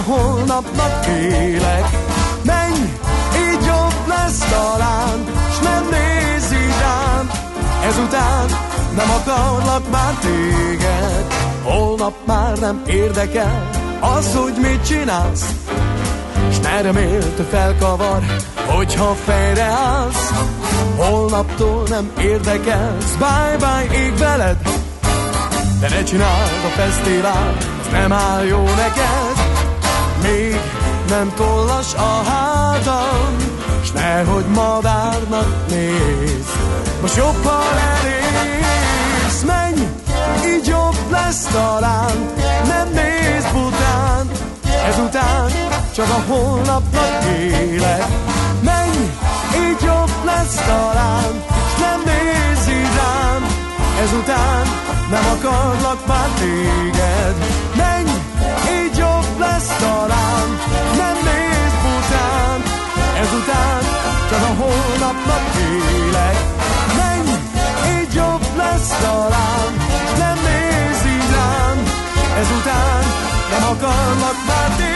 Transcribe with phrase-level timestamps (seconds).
[0.00, 1.84] a holnapnak élek.
[2.42, 2.78] Menj,
[3.36, 7.30] így jobb lesz talán, s nem nézz így rám.
[7.84, 8.46] Ezután
[8.96, 11.26] nem akarlak már téged,
[11.62, 13.68] holnap már nem érdekel
[14.00, 15.54] az, hogy mit csinálsz.
[16.52, 18.22] S ne remélt felkavar,
[18.66, 20.32] hogyha fejre állsz.
[20.96, 24.56] Holnaptól nem érdekelsz, bye-bye ég veled.
[25.80, 29.29] De ne csináld a fesztivál, az nem áll jó neked.
[30.22, 30.60] Még
[31.08, 33.36] nem tollas a hátam,
[33.84, 36.46] s nehogy madárnak néz.
[37.00, 37.62] Most jobb, ha
[37.98, 39.88] elégsz, menj,
[40.46, 42.34] így jobb lesz talán,
[42.66, 44.30] nem néz bután,
[44.88, 45.50] ezután
[45.94, 48.06] csak a holnapnak élek.
[48.62, 48.96] Menj,
[49.54, 51.42] így jobb lesz talán,
[51.76, 52.40] s nem néz
[52.96, 53.46] rám,
[54.02, 54.66] ezután
[55.10, 57.34] nem akarlak már téged.
[59.60, 60.48] Lesz talán,
[60.96, 62.62] nem néz bután,
[63.20, 63.82] ezután
[64.30, 66.36] csak a holnapnak élek.
[66.96, 67.30] Menj,
[68.00, 69.72] így jobb lesz talán,
[70.18, 71.78] nem néz így rám,
[72.40, 73.04] ezután
[73.50, 74.89] nem akarlak már téged.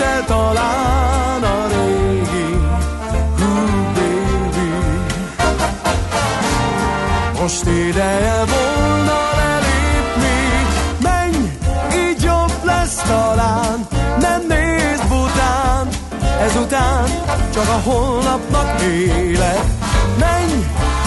[0.00, 2.50] Se talán a régi
[3.94, 4.70] baby
[7.40, 10.40] Most ideje volna lelépni
[11.02, 11.36] Menj,
[11.94, 13.86] így jobb lesz talán
[14.18, 15.88] Nem nézd bután.
[16.40, 17.08] Ezután
[17.54, 19.64] csak a holnapnak élek.
[20.18, 20.52] Menj,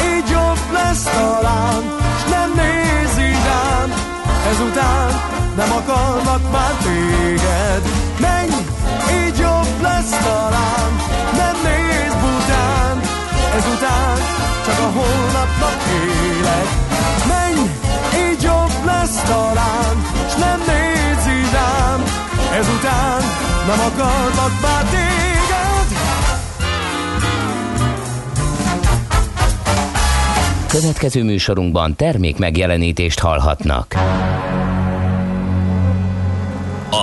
[0.10, 1.84] így jobb lesz talán
[2.20, 3.44] S nem nézz így
[4.52, 5.10] Ezután
[5.56, 8.54] nem akarlak már téged Menj,
[9.18, 10.92] így jobb lesz talán.
[11.38, 13.00] Nem nézz bután
[13.58, 14.18] Ezután
[14.66, 16.68] csak a holnapnak élek.
[17.28, 17.70] Menj,
[18.30, 19.96] így jobb lesz talán
[20.30, 22.04] S nem így rám
[22.60, 23.22] Ezután
[23.68, 25.98] nem akarlak már téged.
[30.68, 33.96] Következő műsorunkban termék megjelenítést hallhatnak.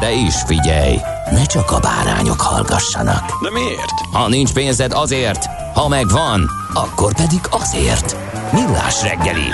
[0.00, 0.96] De is figyelj,
[1.30, 3.42] ne csak a bárányok hallgassanak.
[3.42, 4.00] De miért?
[4.12, 5.44] Ha nincs pénzed azért,
[5.74, 8.16] ha megvan, akkor pedig azért.
[8.52, 9.48] Millás reggeli.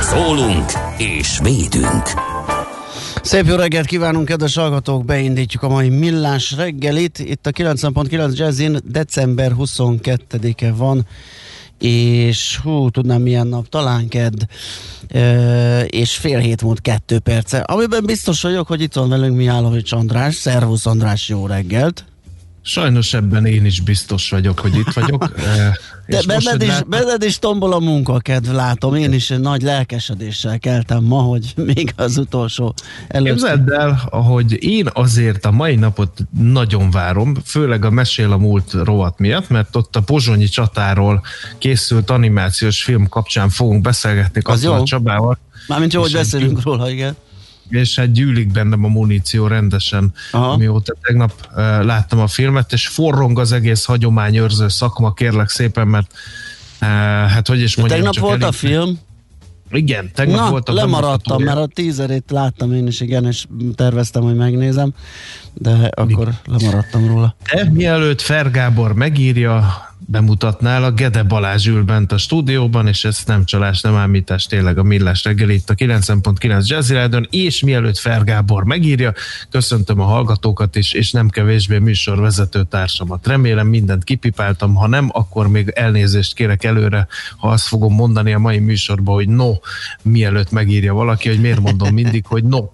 [0.00, 2.02] Szólunk és védünk.
[3.22, 5.04] Szép jó reggelt kívánunk, kedves hallgatók!
[5.04, 7.18] Beindítjuk a mai millás reggelit.
[7.18, 11.06] Itt a 90.9 Jazzin december 22-e van,
[11.82, 14.40] és hú, tudnám milyen nap, talán kedd,
[15.08, 17.58] e, és fél hét múlt kettő perce.
[17.58, 20.34] Amiben biztos vagyok, hogy itt van velünk Mihálovics András.
[20.34, 22.04] Szervusz András, jó reggelt!
[22.70, 25.28] Sajnos ebben én is biztos vagyok, hogy itt vagyok.
[25.40, 25.72] Eh,
[26.06, 28.94] De és benned is, lát- benned is tombol a munkakedv, látom.
[28.94, 32.74] Én is nagy lelkesedéssel keltem ma, hogy még az utolsó
[33.08, 33.32] előtt.
[33.32, 38.72] Képzeld el, hogy én azért a mai napot nagyon várom, főleg a Mesél a múlt
[38.72, 41.22] rovat miatt, mert ott a pozsonyi csatáról
[41.58, 44.84] készült animációs film kapcsán fogunk beszélgetni Az Katona.
[44.84, 45.38] Csabával,
[45.68, 47.16] Mármint jó, hogy egy beszélünk róla, igen.
[47.70, 50.50] És hát gyűlik bennem a muníció rendesen, Aha.
[50.50, 56.12] Amióta tegnap uh, láttam a filmet, és forrong az egész hagyományőrző szakma, kérlek szépen, mert
[56.80, 56.88] uh,
[57.28, 58.98] hát hogy is mondjam, tegnap volt a elég- film,
[59.72, 63.44] Igen, tegnap Na, volt a lemaradtam, mert a tízerét láttam én is, igen, és
[63.74, 64.92] terveztem, hogy megnézem,
[65.54, 67.34] de akkor lemaradtam róla.
[67.52, 73.44] De mielőtt Fergábor megírja, bemutatnál, a Gede Balázs ül bent a stúdióban, és ez nem
[73.44, 78.64] csalás, nem ámítás, tényleg a millás reggel itt a 9.9 Jazzy Rádion, és mielőtt Fergábor
[78.64, 79.12] megírja,
[79.50, 83.26] köszöntöm a hallgatókat is, és nem kevésbé műsorvezető társamat.
[83.26, 87.06] Remélem mindent kipipáltam, ha nem, akkor még elnézést kérek előre,
[87.36, 89.52] ha azt fogom mondani a mai műsorban, hogy no,
[90.02, 92.64] mielőtt megírja valaki, hogy miért mondom mindig, hogy no.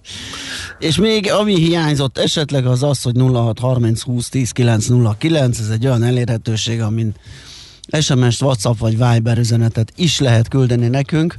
[0.79, 6.03] És még ami hiányzott esetleg az az, hogy 0630 20 10 909, ez egy olyan
[6.03, 7.15] elérhetőség, amin
[8.01, 11.39] SMS-t, WhatsApp vagy Viber üzenetet is lehet küldeni nekünk,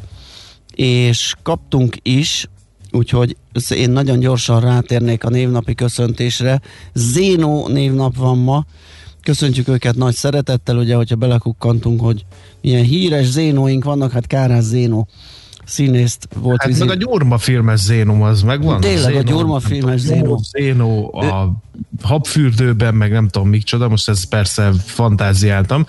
[0.76, 2.50] és kaptunk is,
[2.92, 3.36] úgyhogy
[3.70, 6.62] én nagyon gyorsan rátérnék a névnapi köszöntésre.
[6.94, 8.66] Zénó névnap van ma,
[9.24, 12.26] köszöntjük őket nagy szeretettel, ugye, hogyha belekukkantunk, hogy
[12.62, 15.08] milyen híres zénóink vannak, hát Kárás Zénó
[15.68, 16.62] színészt volt.
[16.62, 18.80] Hát meg a Gyurma filmes Zénó az megvan.
[18.80, 20.42] Tényleg Zénó, a Gyurma filmes Zénó.
[20.52, 21.52] Zénó a
[22.02, 25.86] habfürdőben, meg nem tudom mik csoda, most ez persze fantáziáltam.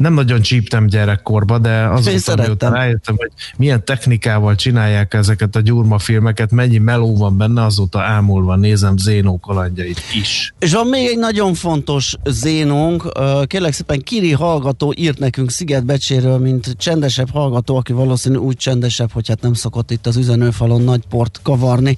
[0.00, 5.98] Nem nagyon csíptem gyerekkorba, de azóta miután rájöttem, hogy milyen technikával csinálják ezeket a gyurma
[5.98, 10.54] filmeket, mennyi meló van benne, azóta ámulva nézem Zénó kalandjait is.
[10.58, 13.12] És van még egy nagyon fontos Zénónk,
[13.46, 19.28] kérlek szépen Kiri hallgató írt nekünk Szigetbecséről, mint csendesebb hallgató, aki valószínű úgy csendesebb, hogy
[19.28, 21.96] hát nem szokott itt az üzenőfalon nagy port kavarni,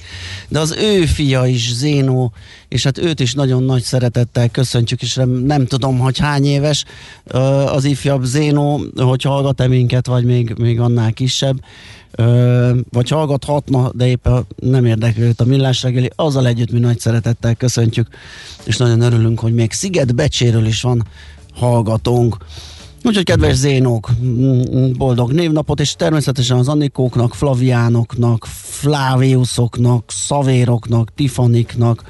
[0.48, 2.32] de az ő fia is Zénó,
[2.68, 6.84] és hát őt is nagyon nagy szeretettel köszöntjük, és nem, nem tudom, hogy hány éves.
[7.66, 11.60] Az ifjabb Zénó, hogy hallgat-e minket, vagy még, még annál kisebb,
[12.90, 17.54] vagy hallgathatna, de éppen nem érdekli őt a millás reggeli, azzal együtt mi nagy szeretettel
[17.54, 18.08] köszöntjük,
[18.64, 21.06] és nagyon örülünk, hogy még Sziget Becséről is van
[21.54, 22.36] hallgatónk.
[23.04, 24.10] Úgyhogy kedves Zénók,
[24.96, 32.04] boldog névnapot, és természetesen az Anikóknak, Flaviánoknak, Fláviuszoknak, Szavéroknak, Tifaniknak,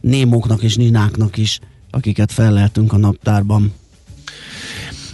[0.00, 1.60] Némóknak és Nináknak is,
[1.90, 3.72] akiket felleltünk a naptárban.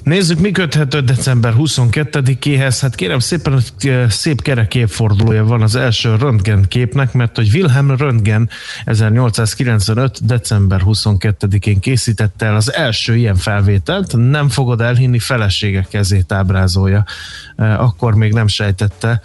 [0.04, 2.78] Nézzük, mi köthető december 22-éhez.
[2.80, 7.96] Hát kérem szépen, hogy szép kerek évfordulója van az első röntgen képnek, mert hogy Wilhelm
[7.96, 8.48] Röntgen
[8.84, 10.26] 1895.
[10.26, 14.16] december 22-én készítette el az első ilyen felvételt.
[14.16, 17.04] Nem fogod elhinni, felesége kezét ábrázolja.
[17.56, 19.20] Akkor még nem sejtette,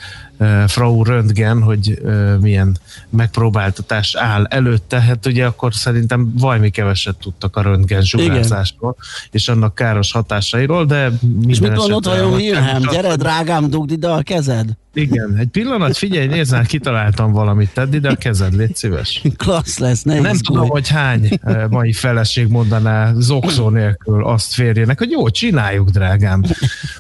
[0.68, 2.02] Frau Röntgen, hogy
[2.42, 2.78] milyen
[3.10, 8.96] megpróbáltatás áll előtte, hát ugye akkor szerintem vajmi keveset tudtak a röntgen sugárzásról,
[9.32, 11.12] és annak káros hatásairól, de
[11.48, 12.82] És mit mondott vajon Wilhelm?
[12.92, 14.78] Gyere drágám, dugd ide a kezed!
[14.98, 19.22] Igen, egy pillanat, figyelj, nézd már, kitaláltam valamit, tedd ide a kezed, légy szíves.
[19.38, 21.40] Klassz lesz, ne Nem tudom, hogy hány
[21.70, 26.44] mai feleség mondaná zokszó nélkül azt férjének, hogy jó, csináljuk, drágám.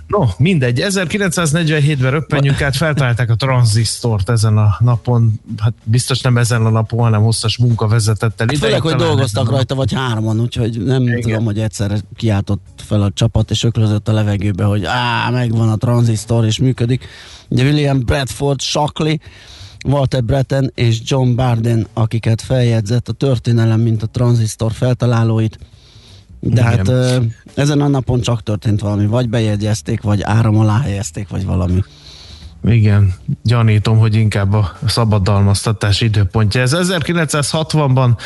[0.08, 6.66] No, mindegy, 1947-ben röppenjünk át, feltalálták a tranzisztort ezen a napon, hát biztos nem ezen
[6.66, 10.84] a napon, hanem hosszas munka vezetett el Hát főleg, hogy dolgoztak rajta, vagy hárman, úgyhogy
[10.84, 11.22] nem Igen.
[11.22, 15.76] tudom, hogy egyszerre kiáltott fel a csapat, és öklözött a levegőbe, hogy á, megvan a
[15.76, 17.08] tranzisztor, és működik.
[17.48, 19.16] Ugye William Bradford Shockley,
[19.86, 25.58] Walter Breton és John Barden, akiket feljegyzett a történelem, mint a tranzisztor feltalálóit.
[26.40, 26.64] De Igen.
[26.64, 27.18] hát ö,
[27.56, 31.84] ezen a napon csak történt valami, vagy bejegyezték, vagy áram alá helyezték, vagy valami.
[32.64, 33.14] Igen,
[33.44, 36.62] gyanítom, hogy inkább a szabadalmaztatás időpontja.
[36.62, 38.18] Ez 1960-ban,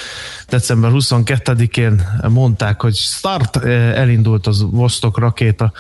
[0.50, 3.56] december 22-én mondták, hogy start,
[3.96, 5.72] elindult az Vostok rakéta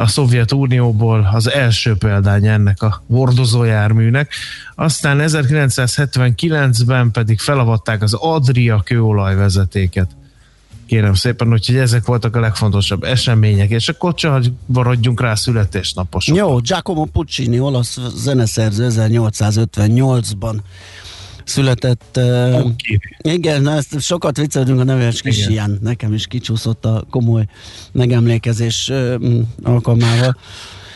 [0.00, 4.32] a Szovjetunióból az első példány ennek a hordozójárműnek.
[4.74, 10.10] Aztán 1979-ben pedig felavatták az Adria kőolajvezetéket.
[10.86, 16.36] Kérem szépen, úgyhogy ezek voltak a legfontosabb események, és akkor csak maradjunk rá születésnaposok.
[16.36, 20.54] Jó, Giacomo Puccini, olasz zeneszerző 1858-ban
[21.48, 22.20] született.
[22.52, 22.98] Oké.
[23.22, 25.50] igen, na ezt sokat viccelődünk a neves kis Igen.
[25.50, 25.78] ilyen.
[25.82, 27.46] Nekem is kicsúszott a komoly
[27.92, 28.92] megemlékezés
[29.62, 30.36] alkalmával.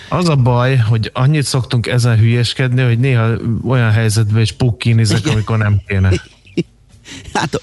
[0.09, 3.31] Az a baj, hogy annyit szoktunk ezen hülyeskedni, hogy néha
[3.67, 6.11] olyan helyzetben is pukkinizek, amikor nem kéne.
[7.33, 7.61] Hát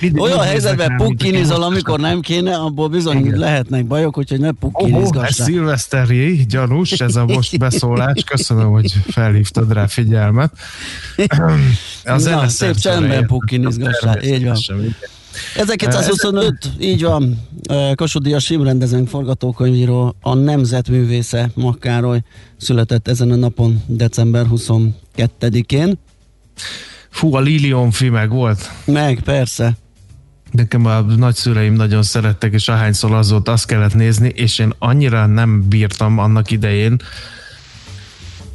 [0.00, 3.38] mindig olyan helyzetben pukkinizol, amikor nem kéne, abból bizony Igen.
[3.38, 5.46] lehetnek bajok, úgyhogy ne Ó, ez pukkinizgassál.
[5.46, 8.22] szilveszteri, gyanús, ez a most beszólás.
[8.24, 10.52] Köszönöm, hogy felhívtad rá figyelmet.
[12.04, 14.38] A Na, szép csendben értem, pukkinizgassál, így van.
[14.38, 14.94] természetesen, igen.
[15.56, 17.48] 1925, így van,
[17.94, 22.20] Kossuth Díjas filmrendezőnk, forgatókönyvíró, a nemzetművésze Makkároly
[22.56, 25.98] született ezen a napon, december 22-én.
[27.20, 28.70] Fú, a Lilium meg volt.
[28.84, 29.76] Meg, persze.
[30.50, 35.26] Nekem a nagyszüleim nagyon szerettek, és ahányszor az volt, azt kellett nézni, és én annyira
[35.26, 37.00] nem bírtam annak idején,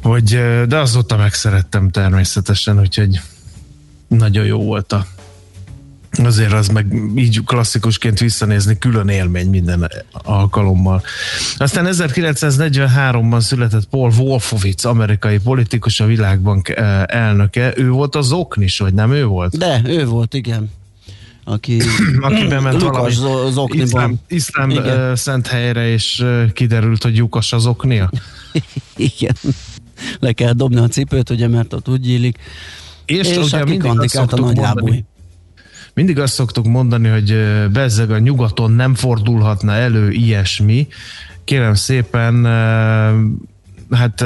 [0.02, 3.20] hogy, de azóta megszerettem természetesen, úgyhogy
[4.08, 5.06] nagyon jó volt a
[6.24, 11.02] azért az meg így klasszikusként visszanézni külön élmény minden alkalommal.
[11.56, 16.68] Aztán 1943-ban született Paul Wolfowitz, amerikai politikus, a világbank
[17.06, 17.72] elnöke.
[17.76, 19.58] Ő volt az oknis, vagy nem ő volt?
[19.58, 20.70] De, ő volt, igen
[21.48, 21.80] aki,
[22.20, 27.66] aki bement Lukas valami iszlám, iszlám uh, szent helyre, és uh, kiderült, hogy lyukas az
[27.66, 28.10] oknia.
[28.96, 29.36] Igen.
[30.18, 32.38] Le kell dobni a cipőt, ugye, mert ott úgy illik.
[33.04, 35.04] És, és ugye mindig azt a nagy mondani,
[35.96, 37.36] mindig azt szoktuk mondani, hogy
[37.72, 40.86] bezzeg a nyugaton nem fordulhatna elő ilyesmi.
[41.44, 42.44] Kérem szépen,
[43.90, 44.24] hát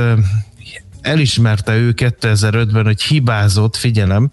[1.00, 4.32] elismerte ő 2005-ben, hogy hibázott, figyelem,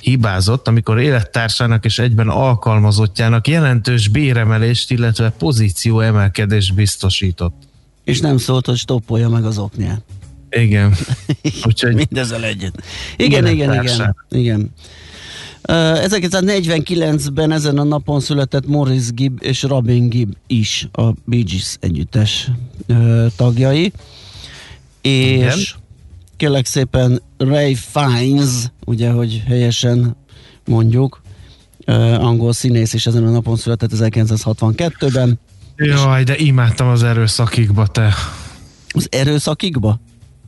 [0.00, 7.62] hibázott, amikor élettársának és egyben alkalmazottjának jelentős béremelést, illetve pozíció emelkedést biztosított.
[8.04, 10.02] És nem szólt, hogy stoppolja meg az oknyát.
[10.50, 10.94] Igen.
[11.66, 12.82] Úgyhogy Mindezzel egyet.
[13.16, 14.72] Igen, igen, igen, igen.
[15.62, 22.50] 1949-ben ezen a napon született Morris Gibb és Robin Gibb is a Bee Gees együttes
[23.36, 23.92] tagjai.
[25.02, 25.58] És Igen.
[26.36, 30.16] kérlek szépen Ray Fiennes, ugye, hogy helyesen
[30.64, 31.22] mondjuk,
[32.18, 35.38] angol színész is ezen a napon született 1962-ben.
[35.76, 38.14] Jaj, de imádtam az erőszakikba te.
[38.88, 40.00] Az erőszakikba?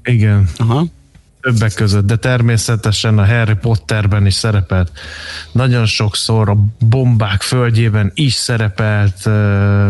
[0.04, 0.48] Igen.
[0.56, 0.86] Aha.
[1.40, 4.92] Többek között, de természetesen a Harry Potterben is szerepelt.
[5.52, 9.28] Nagyon sokszor a bombák földjében is szerepelt.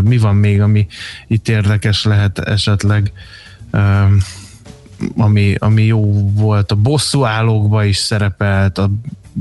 [0.02, 0.87] Mi van még, ami
[1.26, 3.12] itt érdekes lehet esetleg?
[5.16, 6.73] Ami, ami jó volt.
[6.73, 8.90] A bosszú állókban is szerepelt, a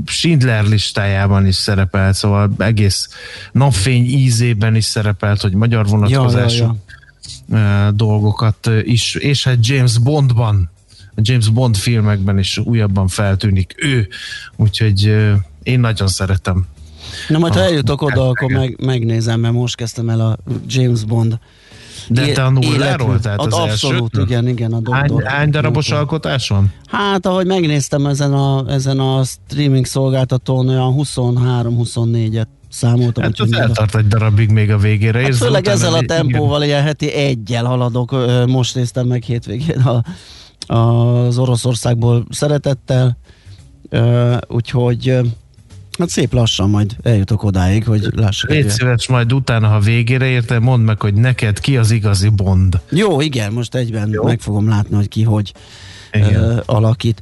[0.06, 3.08] Schindler listájában is szerepelt, szóval egész
[3.52, 6.76] napfény ízében is szerepelt, hogy magyar vonatkozású ja,
[7.48, 7.90] ja, ja.
[7.90, 10.70] dolgokat is, és hát James Bondban
[11.14, 14.08] a James Bond filmekben is újabban feltűnik ő,
[14.56, 15.16] úgyhogy
[15.62, 16.66] én nagyon szeretem.
[17.28, 21.38] Na majd, ha eljutok oda, akkor meg, megnézem, mert most kezdtem el a James Bond
[22.08, 23.20] de te a nulláról?
[23.20, 24.26] Tehát az abszolút, első?
[24.26, 24.72] igen, igen.
[24.72, 25.98] A hány, hány darabos doktor.
[26.02, 26.72] alkotás van?
[26.86, 33.22] Hát, ahogy megnéztem ezen a, ezen a streaming szolgáltatón, olyan 23-24-et számoltam.
[33.22, 35.22] Hát az eltart egy darabig még a végére.
[35.22, 38.16] Hát főleg ezzel a tempóval, ilyen heti egyel haladok.
[38.46, 40.02] Most néztem meg hétvégén a
[40.70, 43.18] az Oroszországból szeretettel,
[44.46, 45.18] úgyhogy
[45.98, 48.50] hát szép lassan majd eljutok odáig, hogy lássuk.
[48.50, 52.80] Légy szíves, majd utána, ha végére érte, mondd meg, hogy neked ki az igazi Bond.
[52.90, 54.24] Jó, igen, most egyben Jó.
[54.24, 55.52] meg fogom látni, hogy ki hogy
[56.14, 57.20] uh, alakít.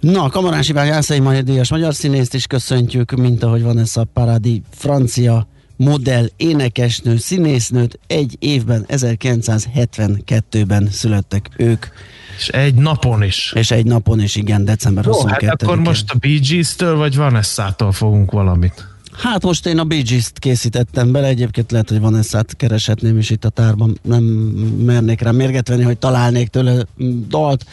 [0.00, 4.62] Na, Kamarási Vágászai Magyar Díjas magyar színészt is köszöntjük, mint ahogy van ez a Paradi
[4.70, 11.86] francia modell, énekesnő, színésznőt egy évben, 1972-ben születtek ők.
[12.36, 13.52] És egy napon is.
[13.54, 17.92] És egy napon is, igen, december 22 hát akkor most a Bee Gees-től vagy Vanessa-tól
[17.92, 18.86] fogunk valamit.
[19.12, 23.44] Hát most én a Bee Gees-t készítettem bele, egyébként lehet, hogy Vanessa-t kereshetném is itt
[23.44, 24.22] a tárban, nem
[24.84, 26.86] mernék rá mérget venni, hogy találnék tőle
[27.28, 27.66] dalt,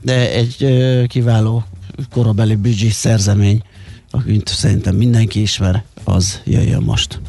[0.00, 1.64] de egy ö, kiváló
[2.10, 3.62] korabeli Bee Gees szerzemény,
[4.10, 7.20] akit szerintem mindenki ismer, az jöjjön most.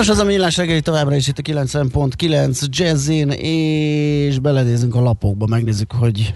[0.00, 5.46] Nos, az a millás reggeli továbbra is itt a 90.9 Jazzin, és beledézünk a lapokba,
[5.46, 6.34] megnézzük, hogy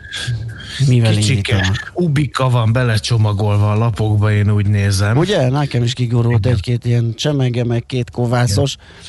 [0.88, 5.16] mivel Kicsike, ubika van belecsomagolva a lapokba, én úgy nézem.
[5.16, 5.48] Ugye?
[5.48, 8.76] Nekem is kigurult egy-két ilyen csemege, meg két kovászos.
[8.76, 9.03] Igen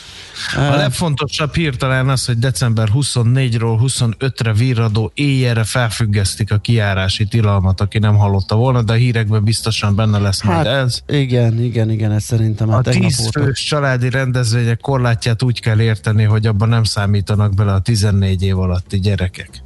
[0.56, 7.82] a legfontosabb hír talán az, hogy december 24-ről 25-re virradó éjjelre felfüggesztik a kiárási tilalmat,
[7.82, 11.00] aki nem hallotta volna, de a hírekben biztosan benne lesz hát, majd ez.
[11.08, 16.48] Igen, igen, igen, ez szerintem a 10 fős családi rendezvények korlátját úgy kell érteni, hogy
[16.48, 19.64] abban nem számítanak bele a 14 év alatti gyerekek.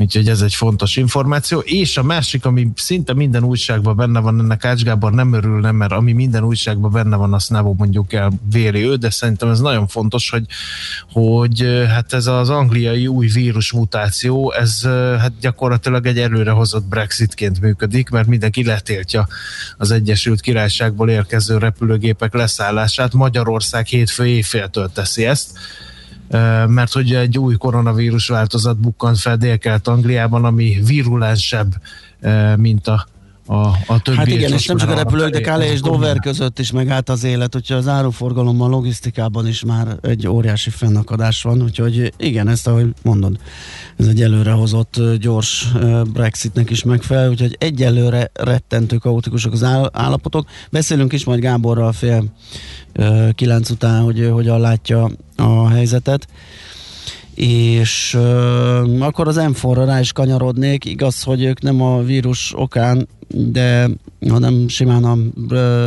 [0.00, 1.58] Úgyhogy ez egy fontos információ.
[1.58, 5.92] És a másik, ami szinte minden újságban benne van, ennek Ács Gábor nem örülne, mert
[5.92, 9.86] ami minden újságban benne van, azt nem mondjuk el véri ő, de szerintem ez nagyon
[9.86, 10.46] fontos, hogy,
[11.12, 14.82] hogy hát ez az angliai új vírus mutáció, ez
[15.18, 19.28] hát gyakorlatilag egy előrehozott Brexitként működik, mert mindenki letiltja
[19.76, 23.12] az Egyesült Királyságból érkező repülőgépek leszállását.
[23.12, 25.58] Magyarország hétfő éjféltől teszi ezt
[26.66, 31.74] mert hogy egy új koronavírus változat bukkant fel Dél-Kelet-Angliában, ami virulensebb,
[32.56, 33.06] mint a
[33.48, 34.16] a, a többi.
[34.16, 37.24] Hát igen, és nem csak a repülők, de Kálé és Dover között is megállt az
[37.24, 42.94] élet, úgyhogy az áruforgalomban, logisztikában is már egy óriási fennakadás van, úgyhogy igen, ezt ahogy
[43.02, 43.38] mondod,
[43.96, 45.68] ez egy előrehozott gyors
[46.12, 50.48] Brexitnek is megfelel, úgyhogy egyelőre rettentő kaotikusak az állapotok.
[50.70, 52.24] Beszélünk is majd Gáborral fél
[53.34, 56.26] kilenc után, hogy hogyan látja a helyzetet
[57.38, 63.08] és uh, akkor az m rá is kanyarodnék, igaz, hogy ők nem a vírus okán,
[63.28, 63.88] de
[64.28, 65.16] hanem simán a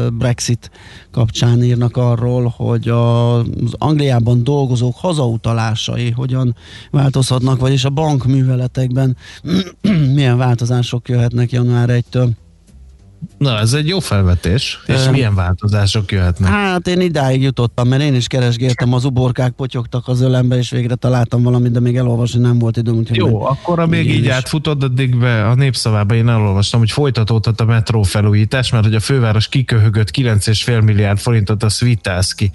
[0.09, 0.71] Brexit
[1.11, 6.55] kapcsán írnak arról, hogy az Angliában dolgozók hazautalásai hogyan
[6.91, 9.17] változhatnak, vagyis a bankműveletekben
[10.15, 12.29] milyen változások jöhetnek január 1-től.
[13.37, 14.79] Na, ez egy jó felvetés.
[14.85, 16.49] És um, milyen változások jöhetnek?
[16.49, 20.95] Hát én idáig jutottam, mert én is keresgéltem, az uborkák potyogtak az ölembe, és végre
[20.95, 23.03] találtam valamit, de még elolvasni nem volt időm.
[23.09, 24.31] Jó, akkor a még így is.
[24.31, 28.99] átfutod, addig be a népszavába én elolvastam, hogy folytatódhat a metró felújítás, mert hogy a
[28.99, 32.51] főváros kiköhögött 9,5 milliárd forintot a Svitálszki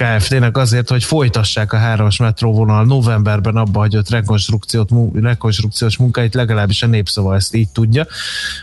[0.00, 6.86] Kft-nek azért, hogy folytassák a hármas metróvonal novemberben abba hagyott rekonstrukciót, rekonstrukciós munkáit, legalábbis a
[6.86, 8.06] népszava ezt így tudja.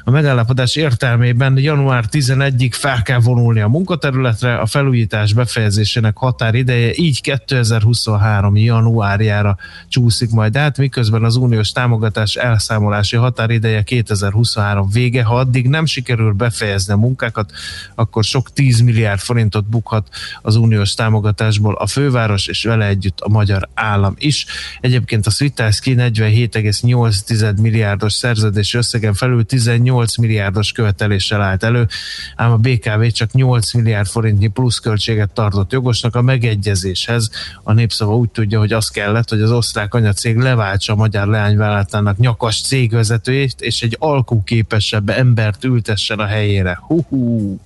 [0.04, 7.21] A megállapodás értelmében január 11-ig fel kell vonulni a munkaterületre, a felújítás befejezésének határideje így
[7.21, 8.56] 2023.
[8.56, 15.23] januárjára csúszik majd át, miközben az uniós támogatás elszámolási határideje 2023 vége.
[15.23, 17.52] Ha addig nem sikerül befejezni a munkákat,
[17.95, 20.10] akkor sok 10 milliárd forintot bukhat
[20.41, 24.46] az uniós támogatás támogatásból a főváros és vele együtt a magyar állam is.
[24.82, 31.88] Egyébként a Svitálszki 47,8 milliárdos szerződési összegen felül 18 milliárdos követeléssel állt elő,
[32.36, 37.30] ám a BKV csak 8 milliárd forintnyi pluszköltséget tartott jogosnak a megegyezéshez.
[37.63, 42.18] A népszava úgy tudja, hogy az kellett, hogy az osztrák anyacég leváltsa a magyar leányvállalatának
[42.18, 46.80] nyakas cégvezetőjét, és egy alkuképesebb embert ültessen a helyére.
[46.82, 47.60] Hú-hú.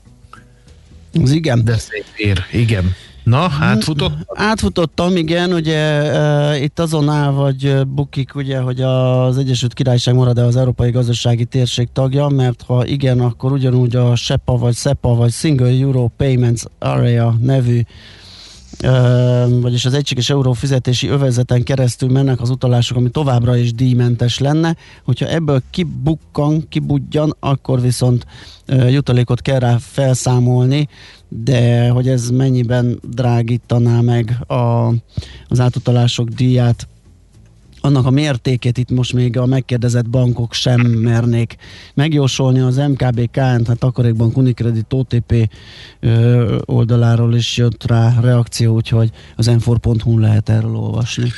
[1.24, 1.64] Az igen.
[1.64, 2.96] De szép ér, igen.
[3.24, 4.14] Na, átfutott?
[4.28, 10.46] Átfutottam, igen, ugye uh, itt azon áll, vagy bukik, ugye, hogy az Egyesült Királyság marad-e
[10.46, 15.32] az Európai Gazdasági Térség tagja, mert ha igen, akkor ugyanúgy a SEPA, vagy SEPA, vagy
[15.32, 17.82] Single Euro Payments Area nevű
[19.62, 24.76] vagyis az egységes euró fizetési övezeten keresztül mennek az utalások, ami továbbra is díjmentes lenne.
[25.04, 28.26] Hogyha ebből kibukkan, kibudjan, akkor viszont
[28.68, 30.88] jutalékot kell rá felszámolni,
[31.28, 34.88] de hogy ez mennyiben drágítaná meg a,
[35.48, 36.88] az átutalások díját,
[37.82, 41.56] annak a mértékét itt most még a megkérdezett bankok sem mernék
[41.94, 42.60] megjósolni.
[42.60, 45.50] Az MKB KN, tehát Takarékbank Unicredit OTP
[46.66, 51.32] oldaláról is jött rá reakció, úgyhogy az enfor.hu lehet erről olvasni.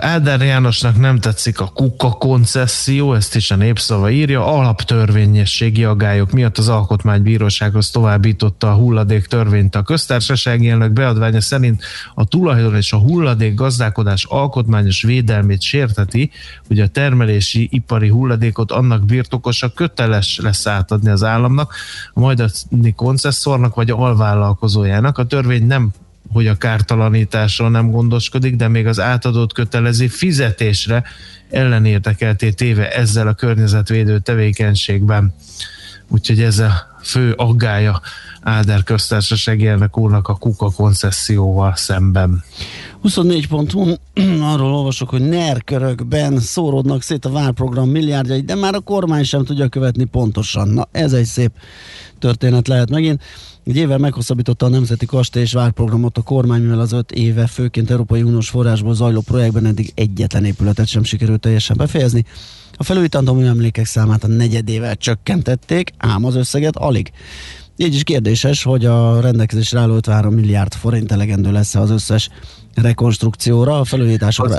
[0.00, 4.46] Áder Jánosnak nem tetszik a kuka koncesszió, ezt is a népszava írja.
[4.46, 9.74] Alaptörvényességi agályok miatt az Alkotmánybírósághoz továbbította a hulladék törvényt.
[9.74, 11.82] A köztársasági elnök beadványa szerint
[12.14, 16.30] a tulajdon és a hulladék gazdálkodás alkotmányos védelmét sérteti,
[16.66, 21.74] hogy a termelési ipari hulladékot annak birtokosa köteles lesz átadni az államnak,
[22.14, 25.18] a majdani koncesszornak vagy alvállalkozójának.
[25.18, 25.92] A törvény nem
[26.32, 31.04] hogy a kártalanításról nem gondoskodik, de még az átadott kötelező fizetésre
[31.50, 35.34] ellenérdekelté téve ezzel a környezetvédő tevékenységben.
[36.08, 38.00] Úgyhogy ez a fő aggája
[38.42, 42.44] Áder köztársasági elnök úrnak a kuka koncesszióval szemben.
[43.04, 43.94] 24.hu
[44.52, 49.68] arról olvasok, hogy nerkörökben szóródnak szét a várprogram milliárdjai, de már a kormány sem tudja
[49.68, 50.68] követni pontosan.
[50.68, 51.52] Na, ez egy szép
[52.18, 53.22] történet lehet megint.
[53.68, 57.90] Egy évvel meghosszabbította a Nemzeti Kastély és Várprogramot a kormány, mivel az öt éve főként
[57.90, 62.24] Európai Uniós forrásból zajló projektben eddig egyetlen épületet sem sikerült teljesen befejezni.
[62.76, 67.10] A felújítandó műemlékek számát a negyedével csökkentették, ám az összeget alig.
[67.76, 72.28] Így is kérdéses, hogy a rendelkezésre álló 53 milliárd forint elegendő lesz az összes
[72.74, 74.58] rekonstrukcióra, a felújításokra.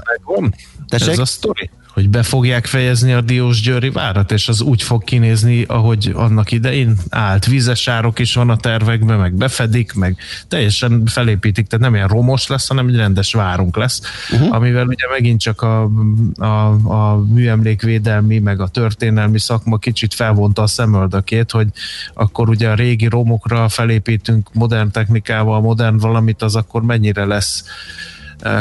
[0.88, 1.70] Ez a sztori?
[1.94, 6.52] Hogy be fogják fejezni a Diós Győri várat, és az úgy fog kinézni, ahogy annak
[6.52, 7.46] idején állt.
[7.46, 12.68] Vízesárok is van a tervekben, meg befedik, meg teljesen felépítik, tehát nem ilyen romos lesz,
[12.68, 14.56] hanem egy rendes várunk lesz, uh-huh.
[14.56, 15.90] amivel ugye megint csak a,
[16.38, 16.46] a,
[16.94, 21.68] a műemlékvédelmi, meg a történelmi szakma kicsit felvonta a szemöldökét, hogy
[22.14, 27.64] akkor ugye a régi romokra felépítünk modern technikával, modern valamit, az akkor mennyire lesz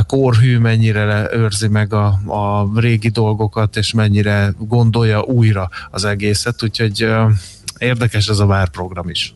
[0.07, 7.07] korhű, mennyire őrzi meg a, a régi dolgokat, és mennyire gondolja újra az egészet, úgyhogy
[7.79, 9.33] érdekes ez a várprogram is.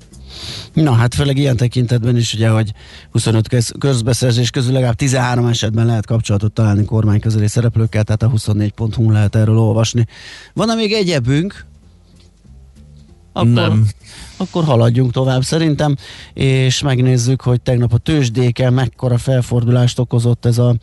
[0.72, 2.72] Na hát főleg ilyen tekintetben is ugye, hogy
[3.10, 9.10] 25 közbeszerzés közül legalább 13 esetben lehet kapcsolatot találni kormány közeli szereplőkkel, tehát a 24.hu
[9.10, 10.06] lehet erről olvasni.
[10.54, 11.64] Van-e még egyebünk?
[13.32, 13.88] Akkor, Nem.
[14.36, 15.96] Akkor haladjunk tovább szerintem,
[16.34, 20.76] és megnézzük, hogy tegnap a tőzsdéken mekkora felfordulást okozott ez a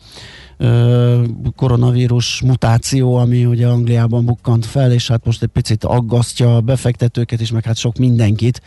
[0.56, 1.22] ö,
[1.56, 7.40] koronavírus mutáció, ami ugye Angliában bukkant fel, és hát most egy picit aggasztja a befektetőket
[7.40, 8.62] is, meg hát sok mindenkit,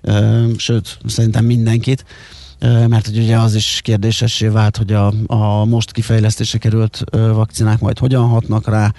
[0.00, 2.04] ö, sőt, szerintem mindenkit
[2.88, 7.98] mert hogy ugye az is kérdésessé vált, hogy a, a most kifejlesztése került vakcinák majd
[7.98, 8.92] hogyan hatnak rá,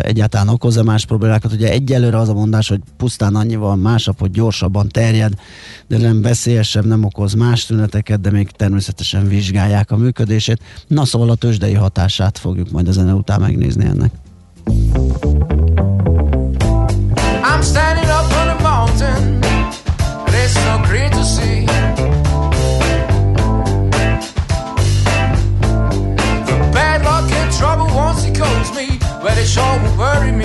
[0.00, 1.52] egyáltalán okoz-e más problémákat.
[1.52, 5.32] Ugye egyelőre az a mondás, hogy pusztán annyival másabb, hogy gyorsabban terjed,
[5.88, 10.62] de nem veszélyesebb, nem okoz más tüneteket, de még természetesen vizsgálják a működését.
[10.86, 14.10] Na szóval a tőzsdei hatását fogjuk majd a zene után megnézni ennek.
[29.42, 30.41] they sure will worry me.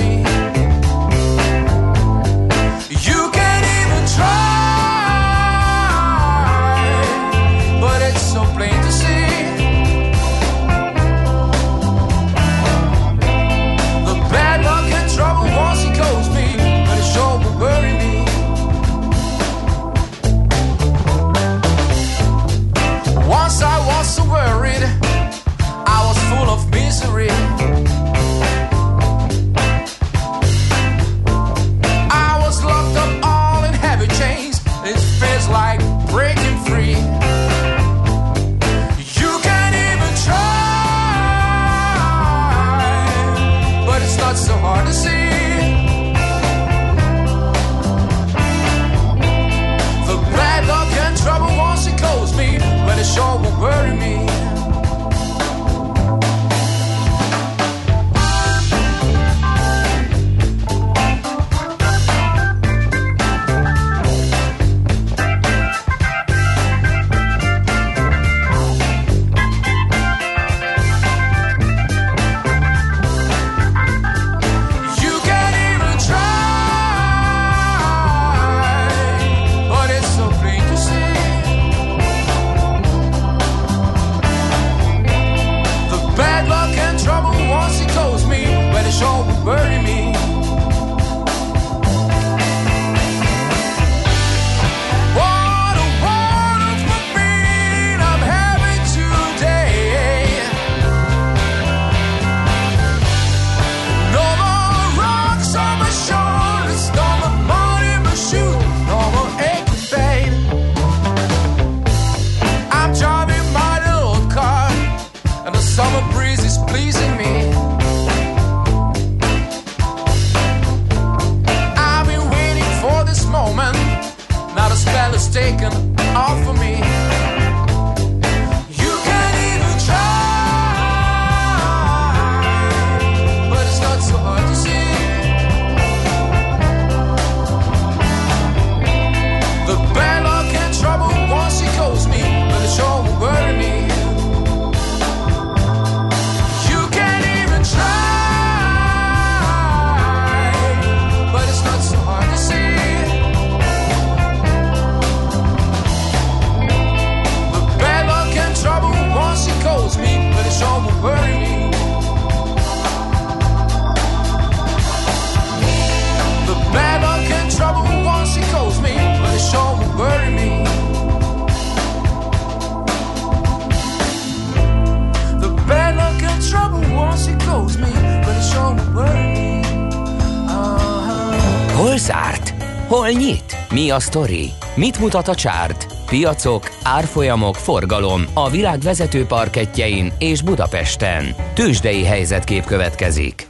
[183.08, 183.58] Hol nyit?
[183.74, 184.50] Mi a sztori?
[184.76, 185.88] Mit mutat a csárt?
[186.06, 191.36] Piacok, árfolyamok, forgalom a világ vezető parketjein és Budapesten.
[191.54, 193.48] Tősdei helyzetkép következik.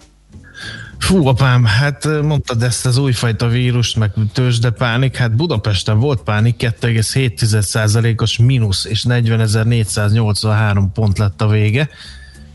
[0.98, 8.38] Fú, apám, hát mondtad ezt az újfajta vírust, meg tőzsdepánik, hát Budapesten volt pánik, 2,7%-os
[8.38, 11.90] mínusz, és 40.483 pont lett a vége.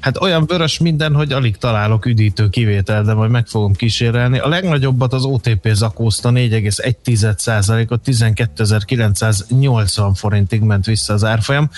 [0.02, 4.38] Hát olyan vörös minden, hogy alig találok üdítő kivétel, de majd meg fogom kísérelni.
[4.38, 11.70] A legnagyobbat az OTP zakózta 4,1%-ot, 12.980 forintig ment vissza az árfolyam.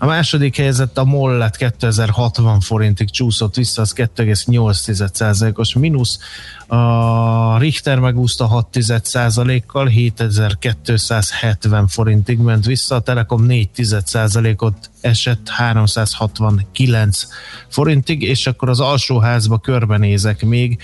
[0.00, 6.18] A második helyzet a MOL lett 2060 forintig csúszott vissza, az 2,8%-os mínusz.
[6.66, 17.22] A Richter megúszta 6% kal 7270 forintig ment vissza, a Telekom 4% ot esett 369
[17.68, 20.78] forintig, és akkor az alsóházba körbenézek még,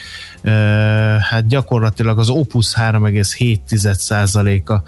[1.20, 4.82] hát gyakorlatilag az Opus 3,7%-a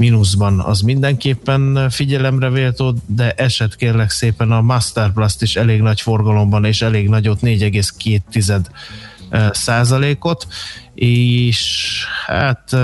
[0.00, 6.64] mínuszban az mindenképpen figyelemre véltó, de eset kérlek szépen a Masterplast is elég nagy forgalomban,
[6.64, 10.46] és elég nagyot 4,2 százalékot,
[10.94, 11.86] és
[12.26, 12.76] hát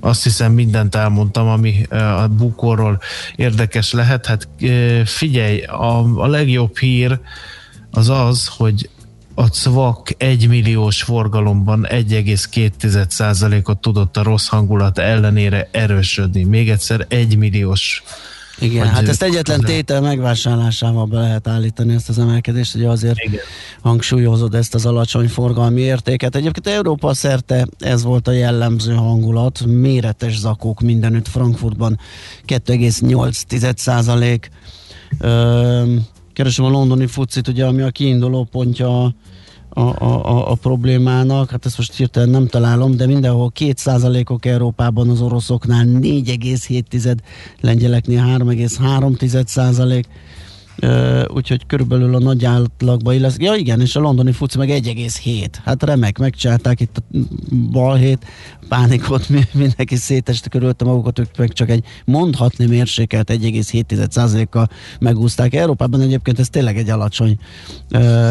[0.00, 3.00] azt hiszem mindent elmondtam, ami a bukóról
[3.36, 4.26] érdekes lehet.
[4.26, 4.48] Hát
[5.04, 7.18] figyelj, a, a legjobb hír
[7.90, 8.88] az az, hogy
[9.34, 16.44] a CVAK egymilliós forgalomban 1,2%-ot tudott a rossz hangulat ellenére erősödni.
[16.44, 18.02] Még egyszer egymilliós
[18.58, 23.40] igen, hát ezt egyetlen tétel megvásárlásával be lehet állítani ezt az emelkedést, hogy azért Igen.
[23.82, 26.36] hangsúlyozod ezt az alacsony forgalmi értéket.
[26.36, 31.98] Egyébként Európa szerte ez volt a jellemző hangulat, méretes zakók mindenütt Frankfurtban
[32.46, 34.50] 2,8 százalék.
[36.34, 39.14] Keresem a londoni fucit, ugye, ami a kiinduló pontja
[39.68, 45.20] a, a, a problémának, hát ezt most hirtelen nem találom, de mindenhol 2%-ok Európában az
[45.20, 47.16] oroszoknál 4,7,
[47.60, 50.06] lengyeleknél 3,3 százalék,
[51.28, 53.36] úgyhogy körülbelül a nagy átlagba illesz.
[53.38, 55.48] Ja igen, és a londoni fuci meg 1,7.
[55.64, 57.16] Hát remek, megcsinálták itt a
[57.70, 58.24] balhét,
[58.68, 64.68] pánikot, mindenki széteste körülte magukat, ők meg csak egy mondhatni mérsékelt 1,7%-kal
[65.00, 65.54] megúzták.
[65.54, 67.38] Európában egyébként ez tényleg egy alacsony,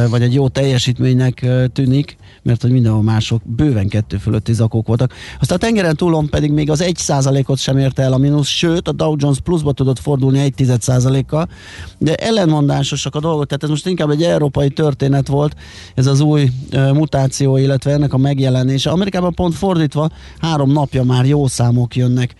[0.10, 5.14] vagy egy jó teljesítménynek tűnik, mert hogy mindenhol mások bőven kettő fölötti zakók voltak.
[5.40, 8.92] Aztán a tengeren túlon pedig még az 1%-ot sem érte el a mínusz, sőt a
[8.92, 11.50] Dow Jones pluszba tudott fordulni 1,1%-kal,
[11.98, 15.56] de ellenmondásosak a dolgok, tehát ez most inkább egy európai történet volt,
[15.96, 16.50] ez az új
[16.94, 18.90] mutáció, illetve ennek a megjelenése.
[18.90, 22.36] Amerikában pont fordítva, három napja már jó számok jönnek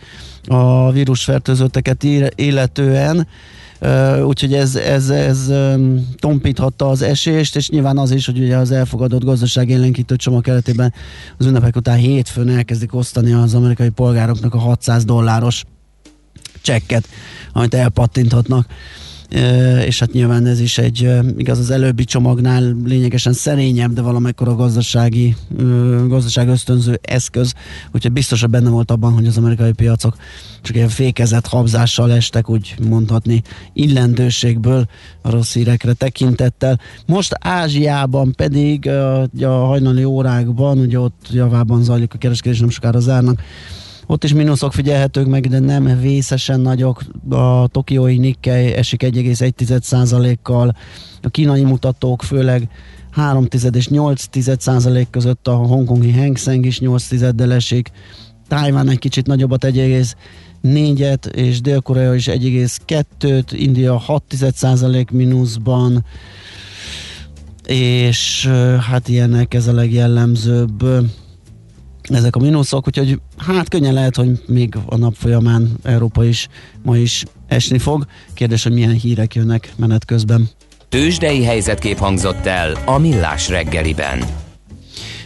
[0.48, 2.04] a vírusfertőzötteket
[2.36, 3.28] illetően,
[3.82, 8.58] Uh, úgyhogy ez, ez, ez um, tompíthatta az esést, és nyilván az is, hogy ugye
[8.58, 10.94] az elfogadott gazdaság élénkítő csomag keretében
[11.38, 15.64] az ünnepek után hétfőn elkezdik osztani az amerikai polgároknak a 600 dolláros
[16.62, 17.08] csekket,
[17.54, 18.66] amit elpattinthatnak
[19.86, 25.36] és hát nyilván ez is egy, igaz az előbbi csomagnál lényegesen szerényebb, de valamekkor gazdasági,
[26.08, 27.54] gazdaság ösztönző eszköz,
[27.92, 30.16] úgyhogy biztosan benne volt abban, hogy az amerikai piacok
[30.62, 33.42] csak ilyen fékezett habzással estek, úgy mondhatni,
[33.74, 34.86] illendőségből
[35.22, 36.80] a rossz hírekre tekintettel.
[37.06, 38.90] Most Ázsiában pedig
[39.42, 43.42] a hajnali órákban, ugye ott javában zajlik a kereskedés, nem sokára zárnak,
[44.08, 47.04] ott is mínuszok figyelhetők meg, de nem vészesen nagyok.
[47.30, 50.76] A tokiói Nikkei esik 1,1%-kal,
[51.22, 52.70] a kínai mutatók főleg
[53.12, 54.26] 3 és 8
[54.58, 57.92] százalék között, a hongkongi Hang Seng is 8 tizeddel esik,
[58.48, 66.06] Tájván egy kicsit nagyobbat 1,4-et, és Dél-Korea is 1,2-t, India 6 százalék mínuszban,
[67.66, 68.50] és
[68.90, 70.84] hát ilyenek ez a legjellemzőbb
[72.10, 76.48] ezek a mínuszok, úgyhogy hát könnyen lehet, hogy még a nap folyamán Európa is
[76.84, 78.06] ma is esni fog.
[78.34, 80.50] Kérdés, hogy milyen hírek jönnek menet közben.
[80.90, 84.24] Tőzsdei helyzetkép hangzott el a Millás reggeliben.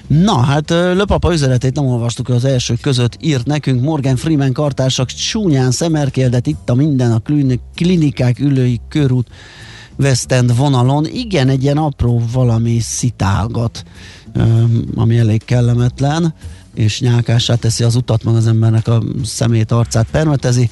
[0.08, 5.72] Na, hát Löpapa üzenetét nem olvastuk az első között, írt nekünk Morgan Freeman kartársak csúnyán
[5.72, 7.22] szemerkéldet itt a minden a
[7.76, 9.28] klinikák ülői körút
[10.00, 11.06] West End vonalon.
[11.06, 13.84] Igen, egy ilyen apró valami szitálgat,
[14.96, 16.34] ami elég kellemetlen
[16.78, 20.70] és nyálkássá teszi az utat, meg az embernek a szemét, arcát permetezi.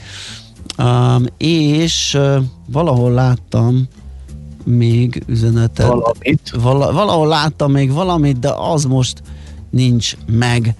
[0.77, 3.87] Um, és uh, valahol láttam
[4.63, 5.87] még üzenetet.
[5.87, 6.51] Valamit.
[6.61, 9.21] Vala, valahol láttam még valamit, de az most
[9.69, 10.75] nincs meg.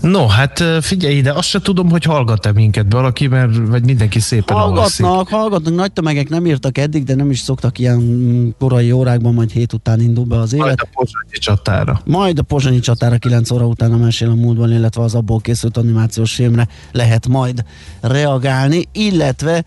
[0.00, 4.56] No, hát figyelj ide, azt se tudom, hogy hallgat-e minket valaki, mert vagy mindenki szépen
[4.56, 5.34] Hallgatnak, alszik.
[5.34, 9.72] hallgatnak, nagy tömegek nem írtak eddig, de nem is szoktak ilyen korai órákban, majd hét
[9.72, 10.66] után indul be az élet.
[10.66, 12.00] Majd a pozsonyi csatára.
[12.04, 15.76] Majd a pozsonyi csatára 9 óra után a mesél a múltban, illetve az abból készült
[15.76, 17.64] animációs filmre lehet majd
[18.00, 19.64] reagálni, illetve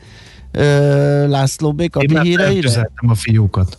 [0.51, 2.91] ö, László Bék a ti híreire?
[2.95, 3.77] a fiúkat.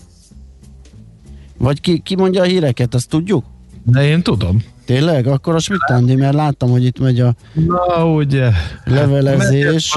[1.58, 3.44] Vagy ki, ki mondja a híreket, azt tudjuk?
[3.82, 4.62] De én tudom.
[4.90, 5.26] Tényleg?
[5.26, 8.50] Akkor a Schmidt Andi, mert láttam, hogy itt megy a Na, ugye.
[8.84, 9.96] levelezés.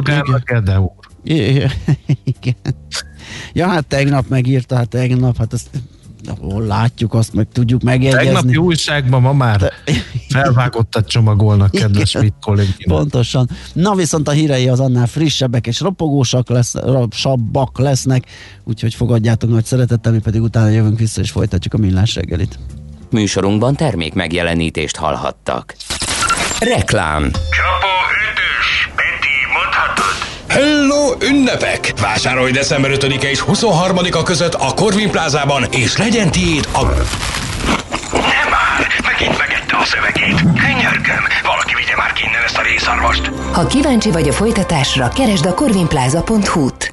[1.24, 1.70] Igen.
[2.40, 2.56] Igen.
[3.54, 5.70] Ja, hát tegnap megírta, hát tegnap, hát ezt
[6.40, 8.26] hol látjuk, azt meg tudjuk megjegyezni.
[8.26, 9.74] Tegnapi újságban ma már
[10.30, 12.96] felvágottat csomagolnak, kedves mit kollégina.
[12.96, 13.50] Pontosan.
[13.74, 16.74] Na viszont a hírei az annál frissebbek és ropogósak lesz,
[17.10, 18.26] sabbak lesznek,
[18.64, 22.60] úgyhogy fogadjátok nagy szeretettel, mi pedig utána jövünk vissza és folytatjuk a millás reggelit.
[23.14, 25.76] Műsorunkban termék megjelenítést hallhattak.
[26.60, 27.94] Reklám Csapó
[28.32, 30.16] ütős, Peti, mondhatod?
[30.48, 31.94] Hello, ünnepek!
[32.02, 36.84] Vásárolj december 5-e és 23-a között a Corvin plázában, és legyen tiéd a...
[38.12, 40.42] Nem már, megint megette a szövegét.
[40.42, 43.32] Könyörgöm, valaki vigye már ki innen ezt a részarvast.
[43.52, 46.93] Ha kíváncsi vagy a folytatásra, keresd a corvinplaza.hu-t.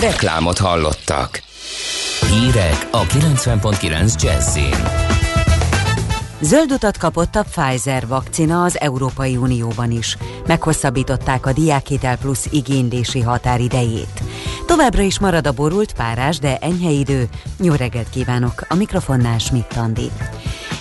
[0.00, 1.42] Reklámot hallottak.
[2.30, 5.04] Hírek a 90.9 Jazzin.
[6.40, 10.16] Zöld utat kapott a Pfizer vakcina az Európai Unióban is.
[10.46, 14.22] Meghosszabbították a Diákhitel plusz igénylési határidejét.
[14.66, 17.28] Továbbra is marad a borult párás, de enyhe idő.
[17.60, 18.64] Jó reggelt kívánok!
[18.68, 19.74] A mikrofonnál Schmidt.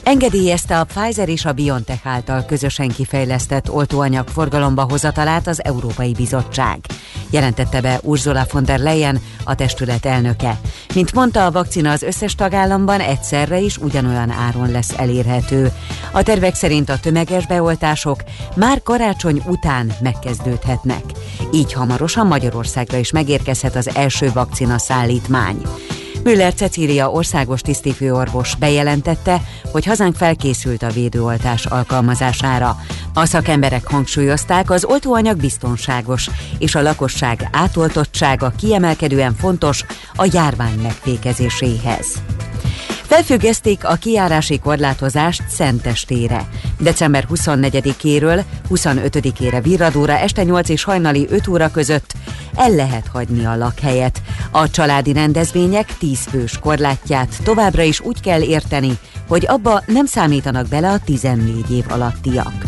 [0.06, 6.80] Engedélyezte a Pfizer és a BioNTech által közösen kifejlesztett oltóanyag forgalomba hozatalát az Európai Bizottság.
[7.30, 10.60] Jelentette be Ursula von der Leyen, a testület elnöke.
[10.94, 15.72] Mint mondta, a vakcina az összes tagállamban egyszerre is ugyanolyan áron lesz elérhető.
[16.12, 18.23] A tervek szerint a tömeges beoltások
[18.56, 21.04] már karácsony után megkezdődhetnek.
[21.54, 25.62] Így hamarosan Magyarországra is megérkezhet az első vakcina szállítmány.
[26.26, 32.78] Müller Cecília országos tisztifőorvos bejelentette, hogy hazánk felkészült a védőoltás alkalmazására.
[33.13, 42.21] A szakemberek hangsúlyozták, az oltóanyag biztonságos, és a lakosság átoltottsága kiemelkedően fontos a járvány megfékezéséhez.
[43.08, 46.47] Felfüggeszték a kiárási korlátozást Szentestére.
[46.79, 52.13] December 24-éről 25-ére Virradóra este 8 és hajnali 5 óra között
[52.56, 54.21] el lehet hagyni a lakhelyet.
[54.51, 58.97] A családi rendezvények 10 fős korlátját továbbra is úgy kell érteni,
[59.27, 62.63] hogy abba nem számítanak bele a 14 év alattiak.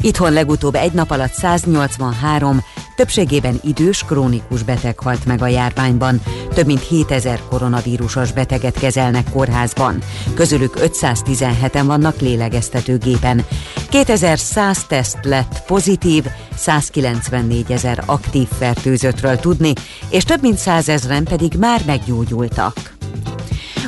[0.00, 2.62] Itthon legutóbb egy nap alatt 183,
[3.00, 6.20] többségében idős, krónikus beteg halt meg a járványban.
[6.54, 10.02] Több mint 7000 koronavírusos beteget kezelnek kórházban.
[10.34, 13.46] Közülük 517-en vannak lélegeztetőgépen.
[13.88, 16.24] 2100 teszt lett pozitív,
[16.56, 19.72] 194 ezer aktív fertőzöttről tudni,
[20.08, 22.98] és több mint 100 ezeren pedig már meggyógyultak.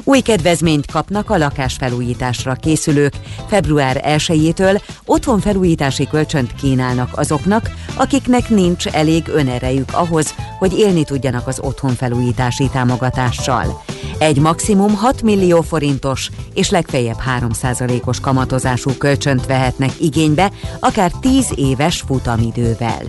[0.05, 3.13] Új kedvezményt kapnak a lakásfelújításra készülők.
[3.49, 11.61] Február 1-től otthonfelújítási kölcsönt kínálnak azoknak, akiknek nincs elég önerejük ahhoz, hogy élni tudjanak az
[11.61, 13.83] otthonfelújítási támogatással.
[14.19, 20.51] Egy maximum 6 millió forintos és legfeljebb 3%-os kamatozású kölcsönt vehetnek igénybe,
[20.81, 23.01] akár 10 éves futamidővel.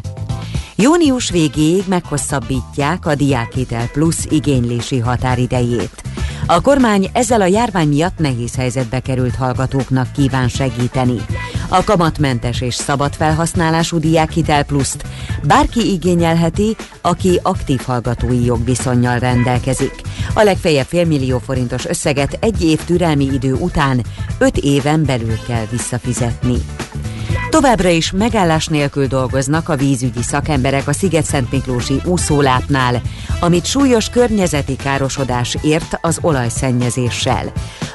[0.75, 6.01] Június végéig meghosszabbítják a Diákétel Plusz igénylési határidejét.
[6.45, 11.17] A kormány ezzel a járvány miatt nehéz helyzetbe került hallgatóknak kíván segíteni.
[11.67, 15.03] A kamatmentes és szabad felhasználású diákhitel pluszt
[15.43, 20.01] bárki igényelheti, aki aktív hallgatói jogviszonyjal rendelkezik.
[20.33, 24.01] A legfeljebb félmillió forintos összeget egy év türelmi idő után
[24.37, 26.57] öt éven belül kell visszafizetni.
[27.53, 33.01] Továbbra is megállás nélkül dolgoznak a vízügyi szakemberek a Sziget-Szent Miklósi úszólápnál,
[33.39, 37.51] amit súlyos környezeti károsodás ért az olajszennyezéssel.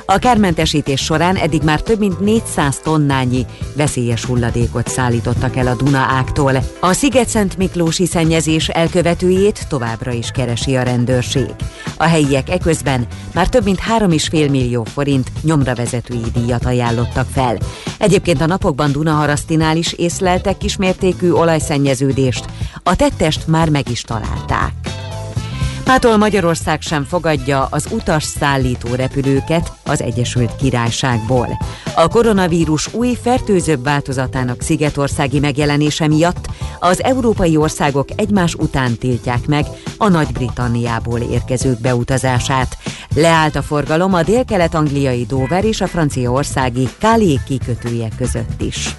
[0.07, 3.47] A kármentesítés során eddig már több mint 400 tonnányi
[3.77, 6.53] veszélyes hulladékot szállítottak el a Duna ágtól.
[6.81, 11.51] A Sziget-Szent Miklósi szennyezés elkövetőjét továbbra is keresi a rendőrség.
[11.97, 17.59] A helyiek eközben már több mint 3,5 millió forint nyomra vezetői díjat ajánlottak fel.
[17.99, 18.93] Egyébként a napokban
[19.49, 22.45] Dunaharasztinál is észleltek kismértékű olajszennyeződést.
[22.83, 24.73] A tettest már meg is találták.
[25.87, 31.59] Mától Magyarország sem fogadja az utas szállító repülőket az Egyesült Királyságból.
[31.95, 36.47] A koronavírus új fertőzőbb változatának szigetországi megjelenése miatt
[36.79, 39.67] az európai országok egymás után tiltják meg
[39.99, 42.77] a Nagy-Britanniából érkezők beutazását.
[43.15, 48.97] Leállt a forgalom a dél-kelet-angliai Dover és a franciaországi Calais kikötője között is.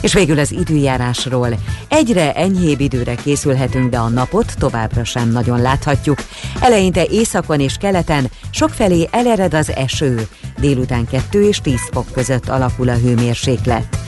[0.00, 1.48] És végül az időjárásról.
[1.88, 6.18] Egyre enyhébb időre készülhetünk, de a napot továbbra sem nagyon láthatjuk.
[6.60, 10.26] Eleinte északon és keleten sokfelé elered az eső.
[10.58, 13.98] Délután 2 és 10 fok között alakul a hőmérséklet.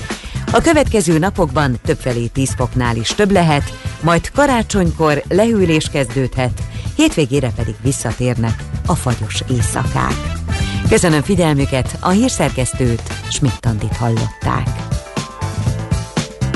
[0.53, 6.63] A következő napokban többfelé 10 foknál is több lehet, majd karácsonykor lehűlés kezdődhet,
[6.97, 10.33] hétvégére pedig visszatérnek a fagyos éjszakák.
[10.89, 14.69] Köszönöm figyelmüket, a hírszerkesztőt Schmidt-Tandit hallották.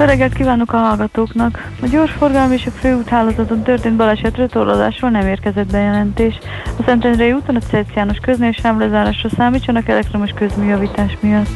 [0.00, 1.68] Öreget kívánok a hallgatóknak!
[1.82, 6.38] A gyorsforgalmi és a főúthálózaton történt balesetre torlódásról nem érkezett bejelentés.
[6.78, 11.50] A Szentendrei úton a Cerc János köznél sávlezárásra számítsanak elektromos közműjavítás miatt.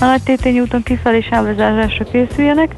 [0.00, 2.74] A Nagy Tétény úton kifelé sávlezárásra készüljenek,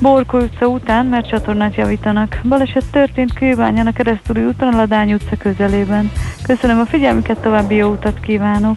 [0.00, 2.40] Borkó utca után, mert csatornát javítanak.
[2.44, 6.10] Baleset történt Kőbányán a Keresztúri úton a Ladány utca közelében.
[6.42, 8.76] Köszönöm a figyelmüket, további jó utat kívánok!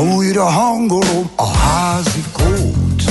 [0.00, 3.02] Újra hangolom a házi kót,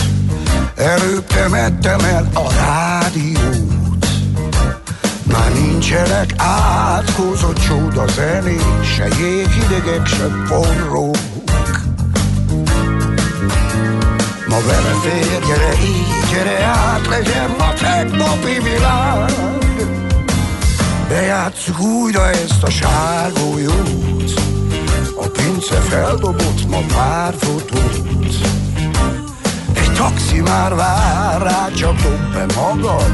[0.75, 4.07] előbb temettem el a rádiót.
[5.23, 11.17] Már nincsenek átkozott csoda zenék, se jéghidegek, se forrók.
[14.49, 19.31] Ma vele fér, gyere így, gyere át, legyen a tegnapi világ.
[21.07, 24.46] Bejátszuk újra ezt a sárgójót, a
[25.57, 28.35] pince feldobott ma pár fotót.
[29.73, 33.11] Egy taxi már vár rá, csak dob be magad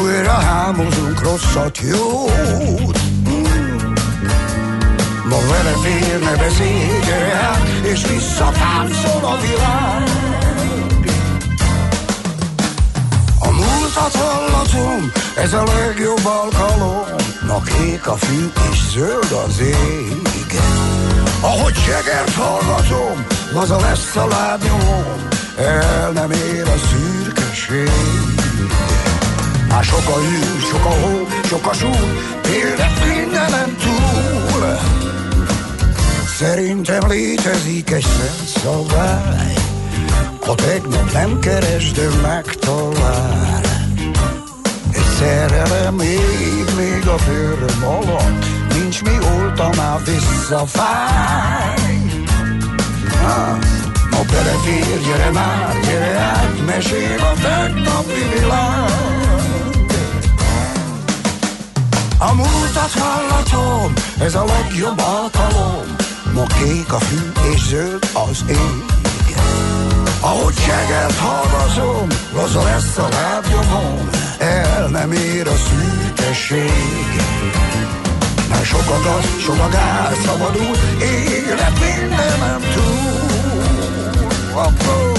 [0.00, 2.98] Újra hámozunk rosszat, jót.
[5.28, 10.04] Ma vele férne beszélj, gyere hát, és visszatáncol a világ.
[13.40, 17.04] Múltat hallatom, ez a legjobb alkalom
[17.46, 20.26] Ma kék a fű és zöld az ég
[21.40, 25.28] ahogy segert hallgatom, laza lesz a lábnyomom,
[25.58, 27.90] el nem ér a szürkeség.
[29.68, 32.18] Már sok a hű, sok a hó, sok a súly,
[32.54, 34.78] élet mindenem túl.
[36.38, 38.06] Szerintem létezik egy
[38.62, 39.54] szabály,
[40.46, 43.60] ha tegnap nem keresd, megtalál.
[44.92, 48.55] Egy szerelem még, még a bőröm alatt,
[49.00, 51.74] nincs mióta már visszafáj.
[53.22, 53.58] Ah,
[54.10, 58.90] ma belefér, gyere már, gyere át, mesél a tegnapi világ.
[62.18, 65.96] A múltat hallatom, ez a legjobb alkalom,
[66.32, 68.84] ma kék a fű és zöld az ég.
[70.20, 77.24] Ahogy segelt hallgatom, laza lesz a lábnyomom, el nem ér a szűkesség.
[78.62, 83.06] Sok a gaz, sok a gáz, szabadul, élet mindenem túl.
[84.54, 85.15] Oh,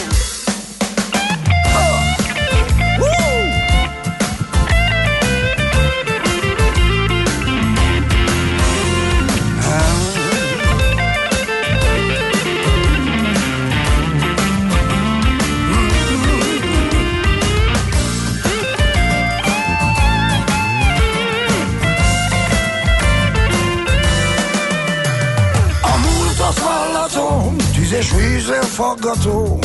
[27.98, 29.60] és vízzel faggató.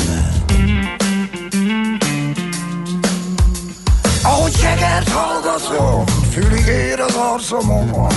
[4.22, 8.12] Ahogy segert hallgatom, fülig ér az arcomon.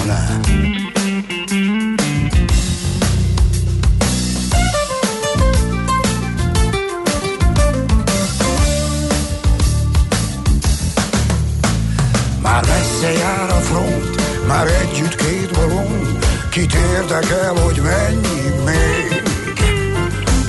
[12.42, 16.18] Már messze jár a front, már együtt két balon,
[16.52, 18.95] kit érdekel, hogy mennyi még.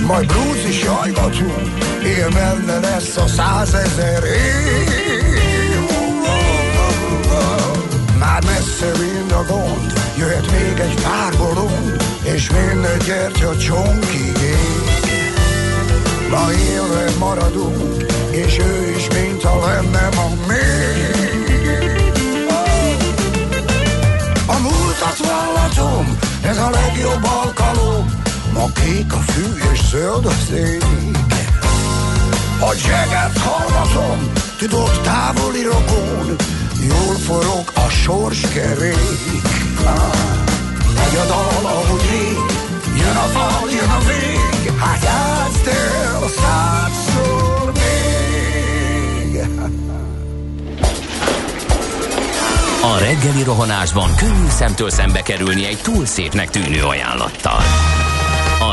[0.07, 4.97] Majd blues is jajgatunk, él menne lesz a százezer év.
[8.19, 14.85] Már messze mind a gond, jöhet még egy pár bolond, és minden gyertya csonkig ég.
[16.31, 21.17] Ma élve maradunk, és ő is, mint a lenne ma még.
[24.47, 27.86] A múltat vallatom, ez a legjobb alkalom,
[28.57, 30.85] Ma kék a fű és zöld az ég.
[32.61, 36.37] A jeget hallgatom, tudod távoli rokon,
[36.89, 39.43] jól forog a sorskerék.
[40.95, 42.39] Megy a dal, ahogy rég,
[42.99, 49.41] jön a fal, jön a vég, hát játszd el százszor még.
[52.83, 57.86] A reggeli rohanásban könnyű szemtől szembe kerülni egy túl szépnek tűnő ajánlattal.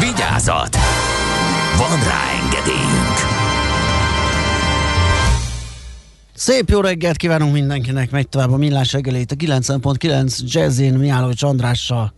[0.00, 0.76] Vigyázat!
[1.76, 3.16] Van rá engedélyünk!
[6.34, 12.12] Szép jó reggelt kívánunk mindenkinek, megy tovább a millás reggelét a 90.9 Jazzin Miálovics Andrással.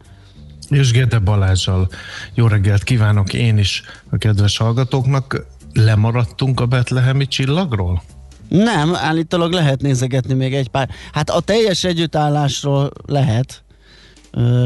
[0.69, 1.89] És Gede Balázsal
[2.35, 5.47] jó reggelt kívánok én is a kedves hallgatóknak.
[5.73, 8.03] Lemaradtunk a betlehemi csillagról?
[8.49, 10.89] Nem, állítólag lehet nézegetni még egy pár.
[11.13, 13.64] Hát a teljes együttállásról lehet,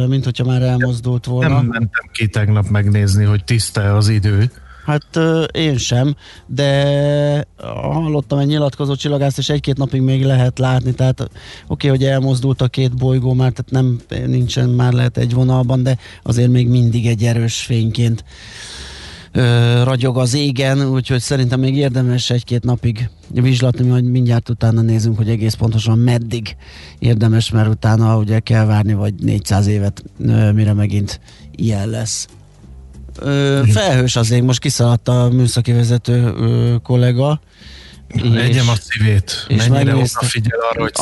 [0.09, 1.55] mint hogyha már elmozdult volna.
[1.55, 4.51] Nem mentem ki tegnap megnézni, hogy tiszta az idő.
[4.89, 5.19] Hát
[5.53, 6.17] én sem,
[6.47, 7.47] de
[7.83, 11.31] hallottam egy nyilatkozó csillagászt, és egy-két napig még lehet látni, tehát oké,
[11.67, 15.99] okay, hogy elmozdult a két bolygó már, tehát nem nincsen már lehet egy vonalban, de
[16.23, 18.25] azért még mindig egy erős fényként
[19.85, 25.29] ragyog az égen, úgyhogy szerintem még érdemes egy-két napig vizslatni, majd mindjárt utána nézünk, hogy
[25.29, 26.57] egész pontosan meddig
[26.99, 30.05] érdemes, mert utána ugye kell várni vagy 400 évet,
[30.55, 31.21] mire megint
[31.57, 32.29] ilyen lesz.
[33.21, 37.41] Ö, felhős az ég, most kiszaladt a műszaki vezető ö, kollega.
[38.15, 40.95] Legyem a szívét, és mennyire odafigyel arra, hogy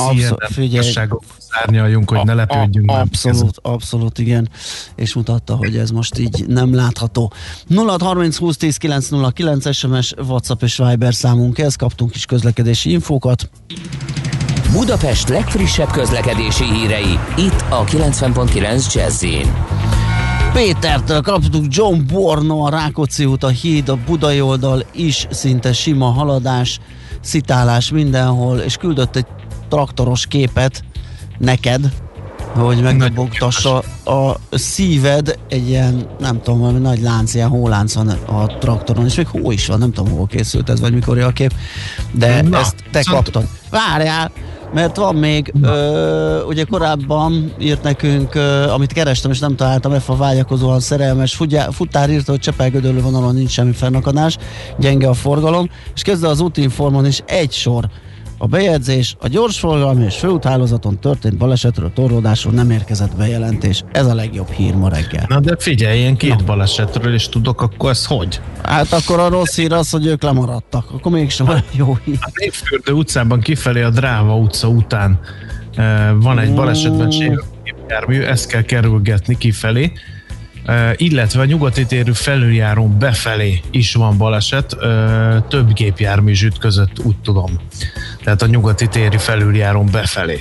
[0.55, 1.19] szíjelen
[1.57, 2.91] szárnyaljunk, hogy a, ne lepődjünk.
[2.91, 4.49] A, abszolút, abszolút, igen.
[4.95, 7.33] És mutatta, hogy ez most így nem látható.
[7.67, 13.51] 0 30 20 10 909 SMS, WhatsApp és Viber számunk, ez kaptunk is közlekedési infókat.
[14.73, 19.25] Budapest legfrissebb közlekedési hírei, itt a 90.9 jazz
[20.53, 26.07] Pétertől kaptuk John Borno, a Rákóczi út, a híd, a Budai oldal is szinte sima
[26.07, 26.81] haladás,
[27.27, 29.27] szitálás mindenhol, és küldött egy
[29.69, 30.85] traktoros képet
[31.39, 31.93] neked,
[32.55, 38.47] hogy megdobogtassa a szíved egy ilyen, nem tudom, valami nagy lánc, ilyen hólánc van a
[38.47, 41.55] traktoron, és még hó is van, nem tudom, hol készült ez, vagy mikor a kép,
[42.11, 43.23] de Na, ezt te szóval...
[43.23, 43.49] kaptad.
[43.71, 44.31] Várjál,
[44.73, 50.11] mert van még, ö, ugye korábban írt nekünk, ö, amit kerestem és nem találtam, F
[50.11, 54.37] a vágyakozóan szerelmes futjá, futár írta, hogy Csepel-Gödöllő vonalon nincs semmi fennakadás,
[54.79, 57.89] gyenge a forgalom, és kezdve az útinformon is egy sor
[58.39, 63.85] a bejegyzés, a gyorsforgalmi és főúthálózaton történt balesetről, torlódásról nem érkezett bejelentés.
[63.93, 65.25] Ez a legjobb hír ma reggel.
[65.29, 66.45] Na de figyelj, én két Na.
[66.45, 68.41] balesetről is tudok, akkor ez hogy?
[68.63, 70.91] Hát akkor a rossz hír az, hogy ők lemaradtak.
[70.91, 72.19] Akkor mégsem a jó hír.
[72.21, 75.19] A Népfürdő utcában kifelé a Dráva utca után
[75.75, 77.13] eh, van egy balesetben
[77.89, 79.93] jármű, ezt kell kerülgetni kifelé
[80.97, 84.77] illetve a nyugati térű felüljárón befelé is van baleset,
[85.49, 87.61] több gépjármű ütközött, úgy tudom.
[88.27, 90.41] Tehát a nyugati téri felüljárón befelé.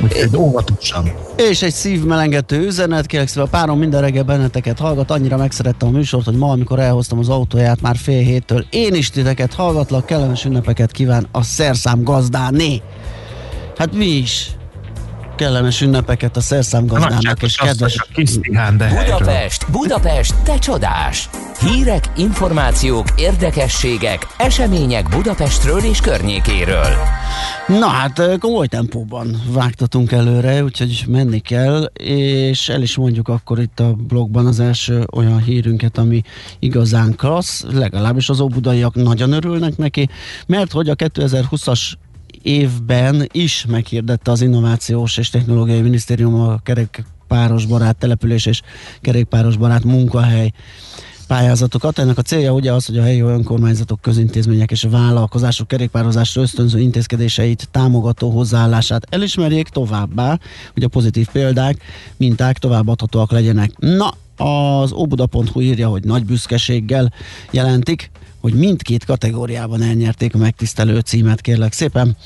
[0.00, 1.12] Úgyhogy óvatosan.
[1.36, 5.90] És egy szívmelengető üzenet, kérlek szépen, a párom minden reggel benneteket hallgat, annyira megszerettem a
[5.90, 10.44] műsort, hogy ma, amikor elhoztam az autóját már fél héttől, én is titeket hallgatlak, kellemes
[10.44, 12.82] ünnepeket kíván a szerszám gazdáné.
[13.76, 14.50] Hát mi is
[15.36, 18.06] kellemes ünnepeket a szerszámgazdának és kedves...
[18.88, 21.28] Budapest, Budapest, te csodás!
[21.60, 26.94] Hírek, információk, érdekességek, események Budapestről és környékéről.
[27.66, 33.80] Na hát komoly tempóban vágtatunk előre, úgyhogy menni kell, és el is mondjuk akkor itt
[33.80, 36.22] a blogban az első olyan hírünket, ami
[36.58, 40.08] igazán klassz, legalábbis az óbudaiak nagyon örülnek neki,
[40.46, 41.92] mert hogy a 2020-as
[42.46, 48.60] évben is meghirdette az Innovációs és Technológiai Minisztérium a kerékpáros barát település és
[49.00, 50.52] kerékpáros barát munkahely
[51.26, 51.98] pályázatokat.
[51.98, 57.68] Ennek a célja ugye az, hogy a helyi önkormányzatok, közintézmények és vállalkozások kerékpározásra ösztönző intézkedéseit,
[57.70, 60.38] támogató hozzáállását elismerjék továbbá,
[60.74, 61.82] hogy a pozitív példák,
[62.16, 63.70] minták továbbadhatóak legyenek.
[63.78, 64.12] Na,
[64.44, 67.12] az obuda.hu írja, hogy nagy büszkeséggel
[67.50, 68.10] jelentik,
[68.46, 72.16] hogy mindkét kategóriában elnyerték a megtisztelő címet, kérlek szépen.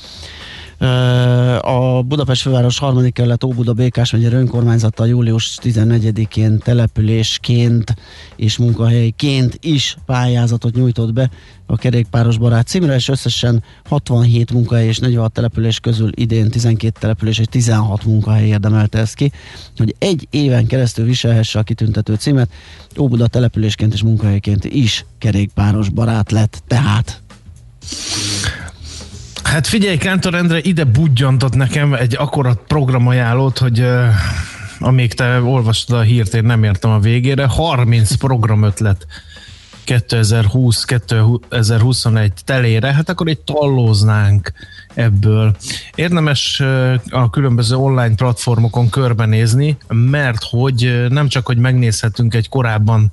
[1.61, 7.95] A Budapest főváros harmadik kerület Óbuda Békás megye önkormányzata július 14-én településként
[8.35, 11.29] és munkahelyként is pályázatot nyújtott be
[11.65, 17.39] a kerékpáros barát címre, és összesen 67 munkahely és 46 település közül idén 12 település
[17.39, 19.31] és 16 munkahely érdemelte ezt ki,
[19.77, 22.51] hogy egy éven keresztül viselhesse a kitüntető címet.
[22.99, 27.21] Óbuda településként és munkahelyként is kerékpáros barát lett tehát.
[29.51, 34.05] Hát figyelj, Kántor Endre ide budjantott nekem egy akkora programajánlót, hogy uh,
[34.79, 37.45] amíg te olvastad a hírt, én nem értem a végére.
[37.45, 39.07] 30 programötlet
[39.85, 44.51] 2020-2021 telére, hát akkor egy tallóznánk
[44.93, 45.55] ebből.
[45.95, 46.59] Érdemes
[47.09, 53.11] a különböző online platformokon körbenézni, mert hogy nem csak, hogy megnézhetünk egy korábban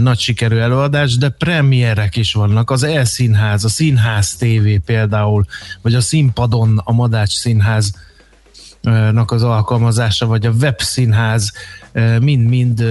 [0.00, 2.70] nagy sikerű előadást, de premierek is vannak.
[2.70, 5.44] Az E-színház, a Színház TV például,
[5.82, 7.92] vagy a Színpadon a Madács Színház
[9.26, 11.52] az alkalmazása, vagy a webszínház
[12.20, 12.84] mind-mind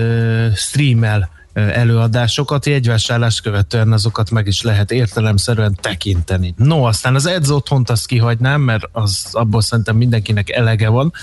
[0.56, 6.54] streamel előadásokat, jegyvásárlást követően azokat meg is lehet értelemszerűen tekinteni.
[6.58, 11.14] No, aztán az Edz otthont azt kihagynám, mert az abból szerintem mindenkinek elege van,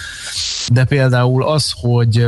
[0.72, 2.26] de például az, hogy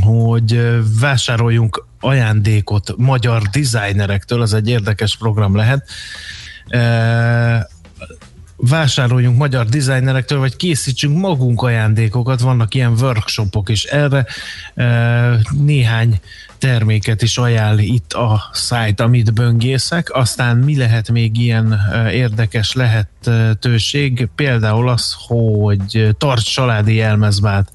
[0.00, 5.88] hogy vásároljunk ajándékot magyar designerektől, az egy érdekes program lehet
[8.56, 14.26] vásároljunk magyar designerektől, vagy készítsünk magunk ajándékokat, vannak ilyen workshopok is erre.
[15.50, 16.20] Néhány
[16.58, 20.14] terméket is ajánl itt a szájt, amit böngészek.
[20.14, 21.80] Aztán mi lehet még ilyen
[22.10, 24.28] érdekes lehetőség?
[24.34, 27.72] Például az, hogy tart családi jelmezbát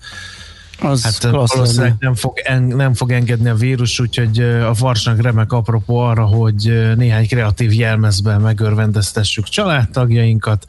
[0.79, 5.51] az hát valószínűleg nem fog, en, nem fog engedni a vírus, úgyhogy a Varsnak remek
[5.51, 10.65] apropó arra, hogy néhány kreatív jelmezben megörvendeztessük családtagjainkat,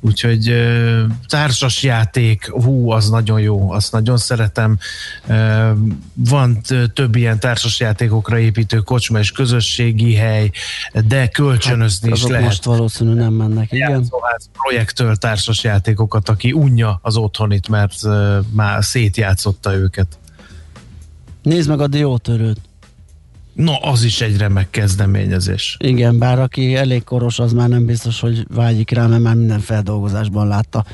[0.00, 0.54] Úgyhogy
[1.26, 4.78] társas játék, hú, az nagyon jó, azt nagyon szeretem.
[6.14, 6.60] Van
[6.94, 10.50] több ilyen társas játékokra építő kocsma és közösségi hely,
[11.06, 12.44] de kölcsönözni hát, is lehet.
[12.44, 14.10] most valószínű nem mennek, igen.
[14.52, 17.94] projektől társas játékokat, aki unja az otthonit, mert
[18.52, 20.18] már szétjátszotta őket.
[21.42, 22.60] Nézd meg a diótörőt.
[23.56, 25.76] No, az is egy remek kezdeményezés.
[25.78, 29.60] Igen, bár aki elég koros, az már nem biztos, hogy vágyik rá, mert már minden
[29.60, 30.84] feldolgozásban látta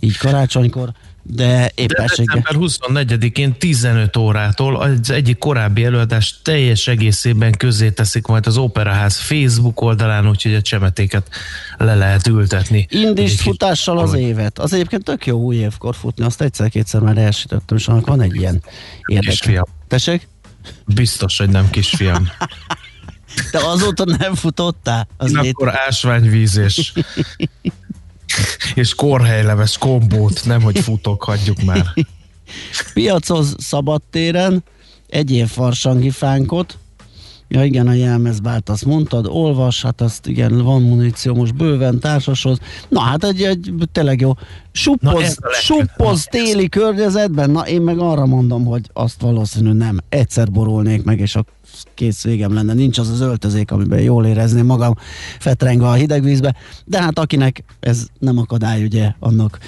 [0.00, 0.92] így karácsonykor,
[1.22, 2.42] de éppenséggel.
[2.50, 9.16] De 24-én 15 órától az egyik korábbi előadás teljes egészében közé teszik majd az Operaház
[9.16, 11.28] Facebook oldalán, úgyhogy a csemetéket
[11.76, 12.86] le lehet ültetni.
[12.90, 14.58] Indist futással az évet.
[14.58, 18.36] Az egyébként tök jó új évkor futni, azt egyszer-kétszer már elsütöttem, és annak van egy
[18.36, 18.62] ilyen
[19.06, 19.50] érdekes.
[19.88, 20.28] Tessék?
[20.86, 22.28] Biztos, hogy nem kisfiam.
[23.50, 25.08] De azóta nem futottál?
[25.16, 26.92] Az Én akkor ásványvíz és,
[28.74, 31.94] és korhelyleves kombót, nem hogy futok, hagyjuk már.
[32.92, 34.64] Piacoz szabadtéren,
[35.08, 36.78] egyéb farsangi fánkot,
[37.52, 42.58] Ja igen, a jelmezbárt azt mondtad, olvas, hát azt igen, van muníció most bőven társashoz.
[42.88, 44.32] Na hát egy, egy tényleg jó
[44.72, 49.98] suppoz, suppoz téli környezetben, na én meg arra mondom, hogy azt valószínű nem.
[50.08, 51.44] Egyszer borulnék meg, és a
[51.94, 52.72] kész végem lenne.
[52.72, 54.94] Nincs az az öltözék, amiben jól érezném magam
[55.38, 59.58] fetrengve a hideg vízbe, de hát akinek ez nem akadály, ugye, annak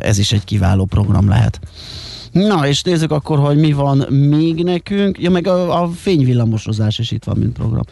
[0.00, 1.60] ez is egy kiváló program lehet.
[2.46, 5.20] Na, és nézzük akkor, hogy mi van még nekünk.
[5.20, 7.82] Ja, meg a, a fényvillamosozás is itt van, mint program.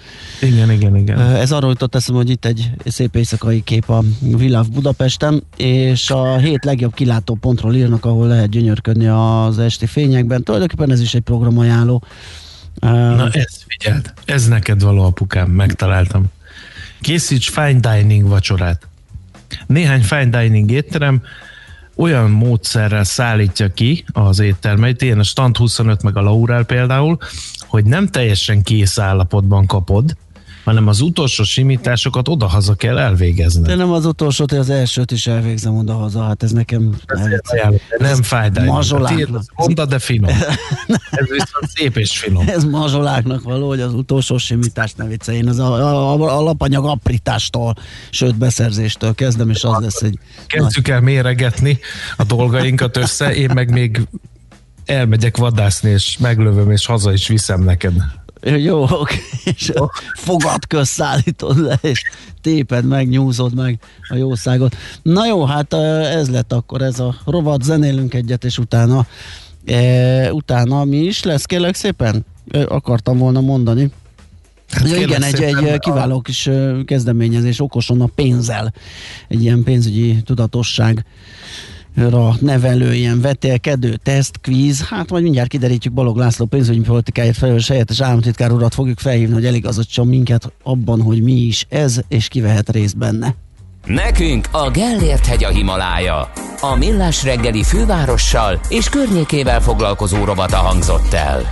[0.41, 1.21] Igen, igen, igen.
[1.21, 6.37] Ez arról jutott eszem, hogy itt egy szép éjszakai kép a Viláv Budapesten, és a
[6.37, 10.43] hét legjobb kilátópontról írnak, ahol lehet gyönyörködni az esti fényekben.
[10.43, 12.03] Tulajdonképpen ez is egy programajánló.
[12.81, 16.25] Na ez figyeld, ez neked való apukám, megtaláltam.
[17.01, 18.89] Készíts fine dining vacsorát.
[19.67, 21.23] Néhány fine dining étterem
[21.97, 27.19] olyan módszerrel szállítja ki az éttermeit, ilyen a Stand 25 meg a Laurel például,
[27.67, 30.17] hogy nem teljesen kész állapotban kapod,
[30.67, 33.63] hanem az utolsó simításokat odahaza kell elvégezni.
[33.63, 36.97] De nem az utolsót, az elsőt is elvégzem odahaza, hát ez nekem
[37.63, 38.93] nem, nem fájdalmas.
[39.55, 40.31] Mondta, de finom.
[41.11, 42.49] ez viszont szép és finom.
[42.49, 45.49] Ez mazsoláknak való, hogy az utolsó simítást ne vicceljen.
[45.49, 47.75] Az a, a, a, alapanyag aprítástól,
[48.11, 50.19] sőt beszerzéstől kezdem, és az lesz egy...
[50.47, 51.79] Kezdjük el méregetni
[52.17, 54.09] a dolgainkat össze, én meg még
[54.85, 57.95] elmegyek vadászni, és meglövöm, és haza is viszem neked.
[58.55, 59.17] Jó, oké.
[59.45, 59.73] És
[60.15, 62.03] fogad közszállítod le, és
[62.41, 63.79] téped meg, nyúzod meg
[64.09, 64.77] a jószágot.
[65.03, 69.07] Na jó, hát ez lett akkor ez a rovat, zenélünk egyet, és utána
[69.67, 72.25] e, utána mi is lesz, kérlek szépen?
[72.69, 73.91] Akartam volna mondani.
[74.71, 76.51] Hát ja, igen, egy, egy kiváló kis
[76.85, 78.73] kezdeményezés, okosan a pénzzel.
[79.29, 81.05] Egy ilyen pénzügyi tudatosság
[82.41, 88.01] nevelő, ilyen vetélkedő, teszt, kvíz, hát majd mindjárt kiderítjük Balog László pénzügyi politikáért felelős helyettes
[88.01, 92.71] államtitkár urat fogjuk felhívni, hogy eligazodjon minket abban, hogy mi is ez, és ki vehet
[92.71, 93.35] részt benne.
[93.87, 96.31] Nekünk a Gellért hegy a Himalája.
[96.61, 101.43] A Millás reggeli fővárossal és környékével foglalkozó rovata hangzott el.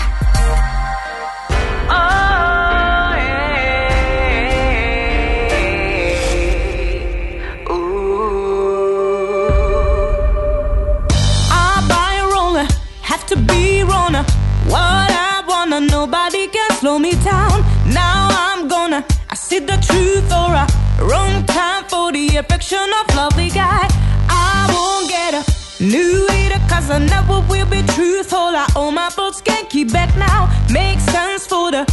[15.80, 17.62] Nobody can slow me down.
[17.93, 20.66] Now I'm gonna, I see the truth or a
[21.09, 23.89] wrong time for the affection of lovely guy.
[24.28, 25.43] I won't get a
[25.82, 28.39] new leader cause I never will be truthful.
[28.39, 30.41] I owe my thoughts, can't keep back now.
[30.70, 31.85] Make sense for the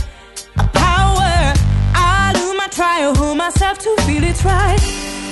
[0.74, 1.54] power.
[1.96, 4.82] I do my try, hold myself to feel it right.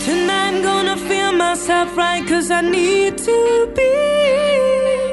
[0.06, 5.09] Tonight I'm gonna feel myself right cause I need to be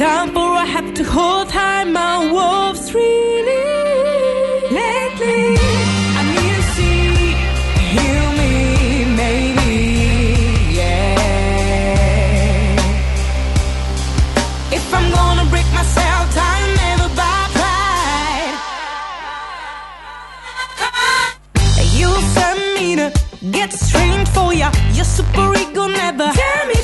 [0.00, 3.66] time for I have to hold tight my wolves really
[4.78, 5.44] lately.
[6.18, 7.00] I need to see,
[8.38, 8.52] me,
[9.20, 9.78] maybe,
[10.78, 11.16] yeah.
[14.78, 18.56] If I'm gonna break myself down, never by pride.
[22.00, 22.10] You
[22.76, 23.08] me to
[23.50, 24.68] get strained for ya.
[24.96, 26.79] Your super ego never damage yourself.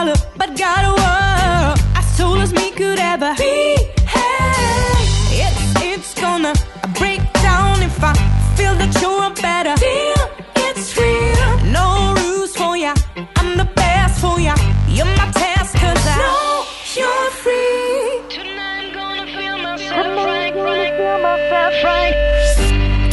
[0.00, 3.76] I have no dollar but got a world as tall as me could ever be.
[4.14, 4.96] Hey,
[5.44, 6.54] it's it's gonna
[6.98, 8.14] break down if I
[8.56, 9.76] feel that you're better.
[9.76, 10.24] Feel
[10.66, 11.50] it's real.
[11.78, 12.94] No rules for ya.
[13.36, 14.54] I'm the best for ya.
[14.88, 16.64] You're my test cause I know
[17.00, 18.36] you're free.
[18.36, 22.14] Tonight I'm gonna feel myself right, right, feel myself right.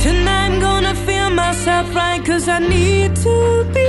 [0.06, 3.87] Tonight I'm gonna feel myself right cause I need to be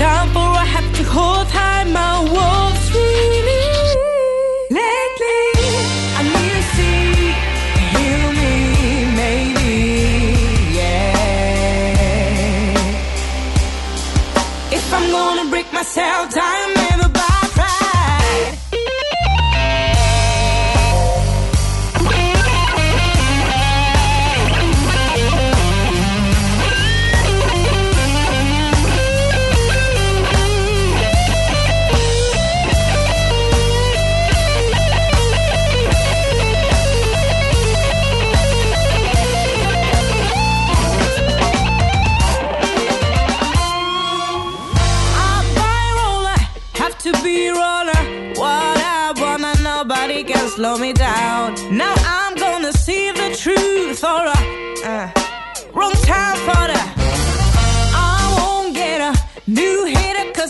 [0.00, 3.66] time for I have to hold tight my wolves really.
[4.80, 5.44] Lately
[6.18, 7.04] I need to see
[7.92, 8.52] heal me
[9.20, 9.72] maybe
[10.78, 11.18] yeah.
[14.78, 16.68] If I'm gonna break myself down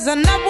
[0.01, 0.50] cause I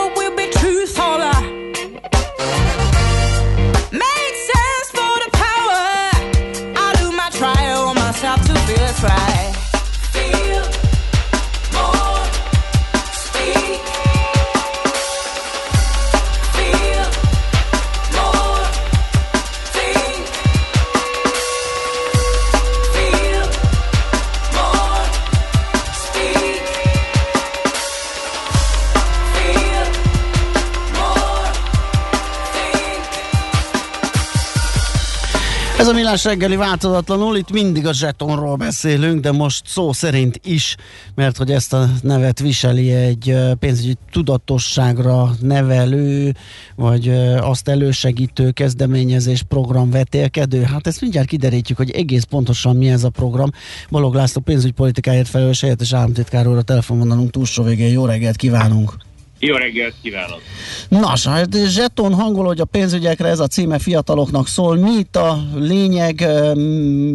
[36.11, 40.76] millás reggeli változatlanul, itt mindig a zsetonról beszélünk, de most szó szerint is,
[41.14, 46.34] mert hogy ezt a nevet viseli egy pénzügyi tudatosságra nevelő,
[46.76, 47.08] vagy
[47.40, 50.62] azt elősegítő kezdeményezés program vetélkedő.
[50.62, 53.50] Hát ezt mindjárt kiderítjük, hogy egész pontosan mi ez a program.
[53.90, 57.92] Balog László pénzügypolitikáért felelős helyettes államtitkár úr a telefonvonalunk túlsó végén.
[57.92, 59.08] Jó reggelt kívánunk!
[59.43, 60.41] Jó reggelt kívánok!
[60.88, 64.76] Nos, zseton hangol, hogy a pénzügyekre ez a címe fiataloknak szól.
[64.76, 66.26] Mi itt a lényeg,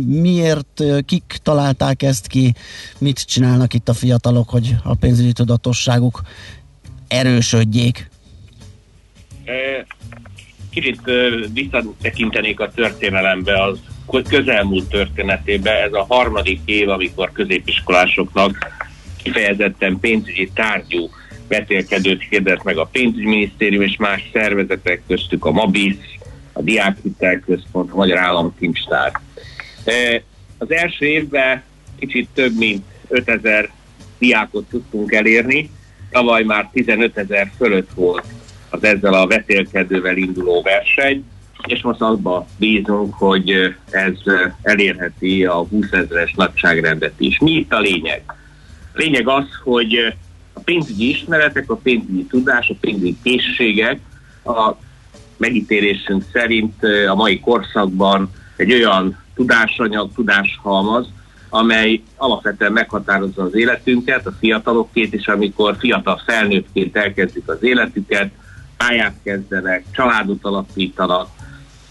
[0.07, 2.53] miért, kik találták ezt ki,
[2.97, 6.21] mit csinálnak itt a fiatalok, hogy a pénzügyi tudatosságuk
[7.07, 8.09] erősödjék?
[10.69, 11.01] Kicsit
[11.53, 13.78] visszatekintenék a történelembe, az
[14.28, 15.71] közelmúlt történetébe.
[15.71, 18.57] Ez a harmadik év, amikor középiskolásoknak
[19.23, 21.09] kifejezetten pénzügyi tárgyú
[21.47, 25.95] vetélkedőt hirdet meg a pénzügyminisztérium és más szervezetek köztük a MABIS,
[26.53, 29.11] a Diákhitel Központ, a Magyar Államkincstár.
[30.57, 31.63] Az első évben
[31.99, 33.69] kicsit több mint 5000
[34.17, 35.69] diákot tudtunk elérni,
[36.11, 38.25] tavaly már 15 ezer fölött volt
[38.69, 41.23] az ezzel a vetélkedővel induló verseny,
[41.67, 44.13] és most abba bízunk, hogy ez
[44.61, 47.39] elérheti a 20 ezeres nagyságrendet is.
[47.39, 48.21] Mi itt a lényeg?
[48.93, 50.13] A lényeg az, hogy
[50.66, 53.99] pénzügyi ismeretek, a pénzügyi tudás, a pénzügyi készségek
[54.43, 54.74] a
[55.38, 61.07] megítélésünk szerint a mai korszakban egy olyan tudásanyag, tudáshalmaz,
[61.49, 68.32] amely alapvetően meghatározza az életünket, a fiatalokét, és amikor fiatal felnőttként elkezdik az életüket,
[68.78, 71.30] pályát kezdenek, családot alapítanak,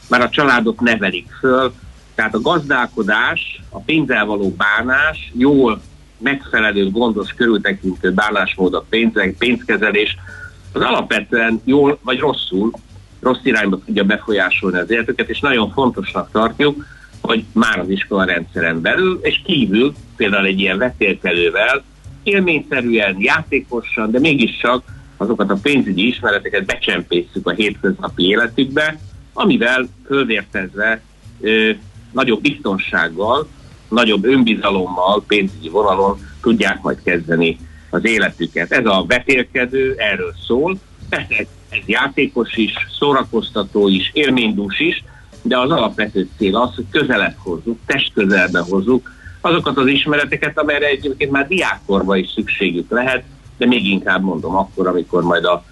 [0.09, 1.73] már a családok nevelik föl,
[2.15, 5.81] tehát a gazdálkodás, a pénzzel való bánás, jól
[6.25, 10.17] megfelelő, gondos, körültekintő bánásmód a pénzek, pénzkezelés,
[10.73, 12.71] az alapvetően jól vagy rosszul,
[13.21, 16.85] rossz irányba tudja befolyásolni az életüket, és nagyon fontosnak tartjuk,
[17.21, 21.85] hogy már az iskola rendszeren belül, és kívül, például egy ilyen vetélkelővel,
[22.23, 24.83] élményszerűen, játékosan, de mégiscsak
[25.17, 28.99] azokat a pénzügyi ismereteket becsempészük a hétköznapi életükbe,
[29.33, 31.01] amivel fölvértezve
[31.41, 31.71] ö,
[32.13, 33.49] nagyobb biztonsággal,
[33.89, 37.59] nagyobb önbizalommal, pénzügyi vonalon tudják majd kezdeni
[37.91, 38.73] az életüket.
[38.73, 40.77] Ez a vetélkedő erről szól,
[41.09, 41.35] persze
[41.69, 45.05] ez játékos is, szórakoztató is, élménydús is,
[45.43, 49.11] de az alapvető cél az, hogy közelebb hozzuk, testközelbe hozzuk
[49.41, 53.25] azokat az ismereteket, amelyre egyébként már diákkorban is szükségük lehet,
[53.57, 55.65] de még inkább mondom akkor, amikor majd a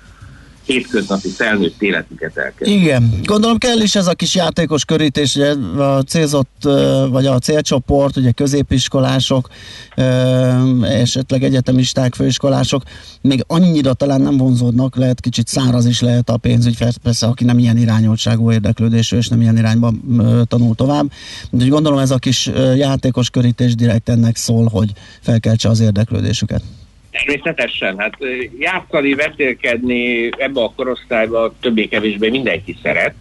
[0.65, 2.71] hétköznapi felnőtt életüket elkezd.
[2.71, 6.69] Igen, gondolom kell is ez a kis játékos körítés, ugye a célzott,
[7.11, 9.49] vagy a célcsoport, ugye középiskolások,
[10.83, 12.83] esetleg egyetemisták, főiskolások,
[13.21, 17.59] még annyira talán nem vonzódnak, lehet kicsit száraz is lehet a pénzügy, persze aki nem
[17.59, 19.93] ilyen irányultságú érdeklődésű, és nem ilyen irányba
[20.45, 21.13] tanul tovább.
[21.51, 26.63] De gondolom ez a kis játékos körítés direkt ennek szól, hogy felkeltse az érdeklődésüket.
[27.13, 28.17] Természetesen, hát
[28.59, 33.15] játszani, vetélkedni ebbe a korosztályba többé-kevésbé mindenki szeret.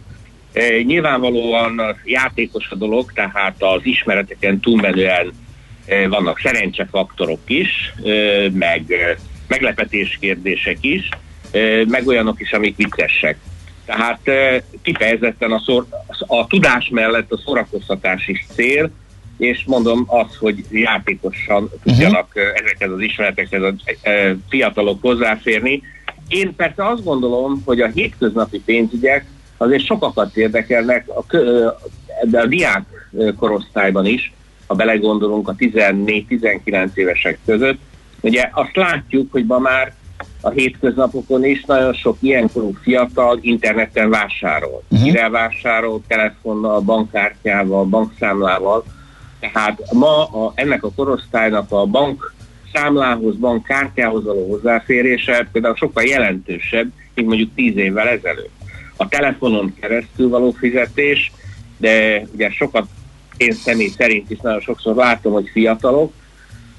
[0.84, 5.32] Nyilvánvalóan játékos a dolog, tehát az ismereteken túlmenően
[6.08, 7.92] vannak szerencsefaktorok is,
[8.52, 8.94] meg
[9.48, 11.08] meglepetés kérdések is,
[11.86, 13.36] meg olyanok is, amik viccesek.
[13.84, 14.20] Tehát
[14.82, 15.86] kifejezetten a, szor,
[16.26, 18.90] a tudás mellett a szórakoztatás is cél,
[19.38, 22.60] és mondom azt, hogy játékosan tudjanak uh-huh.
[22.62, 23.74] ezekhez az ismeretekhez a
[24.48, 25.82] fiatalok hozzáférni.
[26.28, 29.24] Én persze azt gondolom, hogy a hétköznapi pénzügyek
[29.56, 31.36] azért sokakat érdekelnek, a,
[32.22, 34.32] de a diák korosztályban is,
[34.66, 37.78] ha belegondolunk a 14-19 évesek között,
[38.20, 39.94] ugye azt látjuk, hogy ma már
[40.40, 44.82] a hétköznapokon is nagyon sok ilyenkorú fiatal interneten vásárol.
[44.88, 45.30] Uh-huh.
[45.30, 48.84] vásárol, telefonnal, bankkártyával, bankszámlával,
[49.50, 52.34] tehát ma a, ennek a korosztálynak a bank
[52.72, 58.50] számlához, bank kártyához való hozzáférése például sokkal jelentősebb, mint mondjuk tíz évvel ezelőtt.
[58.96, 61.32] A telefonon keresztül való fizetés,
[61.76, 62.86] de ugye sokat
[63.36, 66.12] én személy szerint is nagyon sokszor látom, hogy fiatalok,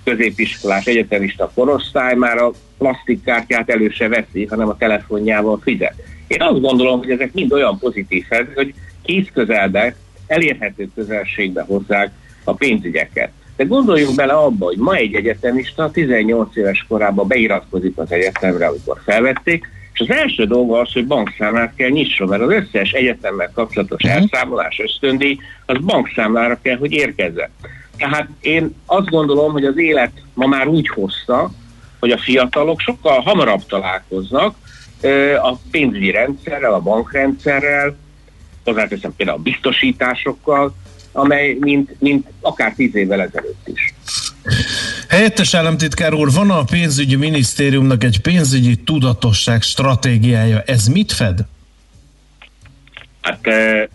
[0.04, 5.96] középiskolás, egyetemista korosztály már a plastikkártyát elő se veszi, hanem a telefonjával fizet.
[6.28, 9.96] Én azt gondolom, hogy ezek mind olyan pozitív hogy kész közelbe,
[10.28, 12.12] elérhető közelségbe hozzák
[12.44, 13.30] a pénzügyeket.
[13.56, 19.02] De gondoljunk bele abba, hogy ma egy egyetemista 18 éves korában beiratkozik az egyetemre, amikor
[19.06, 24.04] felvették, és az első dolga az, hogy bankszámlát kell nyisson, mert az összes egyetemmel kapcsolatos
[24.04, 24.12] mhm.
[24.12, 27.50] elszámolás ösztöndíj, az bankszámlára kell, hogy érkezzen.
[27.98, 31.52] Tehát én azt gondolom, hogy az élet ma már úgy hozta,
[32.00, 34.56] hogy a fiatalok sokkal hamarabb találkoznak
[35.42, 37.96] a pénzügyi rendszerrel, a bankrendszerrel,
[38.64, 40.76] hozzáteszem például a biztosításokkal,
[41.14, 43.94] amely mint, mint akár tíz évvel ezelőtt is.
[45.10, 50.62] Helyettes államtitkár úr, van a pénzügyi minisztériumnak egy pénzügyi tudatosság stratégiája.
[50.66, 51.40] Ez mit fed?
[53.22, 53.88] Hát eh,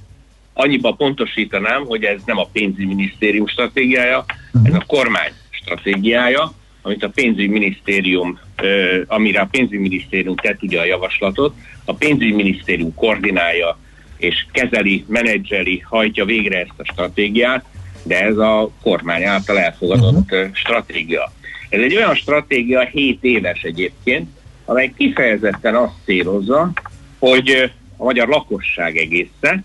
[0.58, 4.68] annyiba pontosítanám, hogy ez nem a pénzügyminisztérium stratégiája, uh-huh.
[4.68, 6.52] ez a kormány stratégiája.
[6.82, 11.54] amit a pénzügyminisztérium, ö, amire a pénzügyminisztérium tett ugye a javaslatot,
[11.84, 13.78] a pénzügyminisztérium koordinálja
[14.18, 17.64] és kezeli, menedzseli, hajtja végre ezt a stratégiát,
[18.02, 20.48] de ez a kormány által elfogadott uh-huh.
[20.52, 21.32] stratégia.
[21.68, 24.28] Ez egy olyan stratégia, 7 éves egyébként,
[24.64, 26.72] amely kifejezetten azt célozza,
[27.18, 29.62] hogy a magyar lakosság egésze,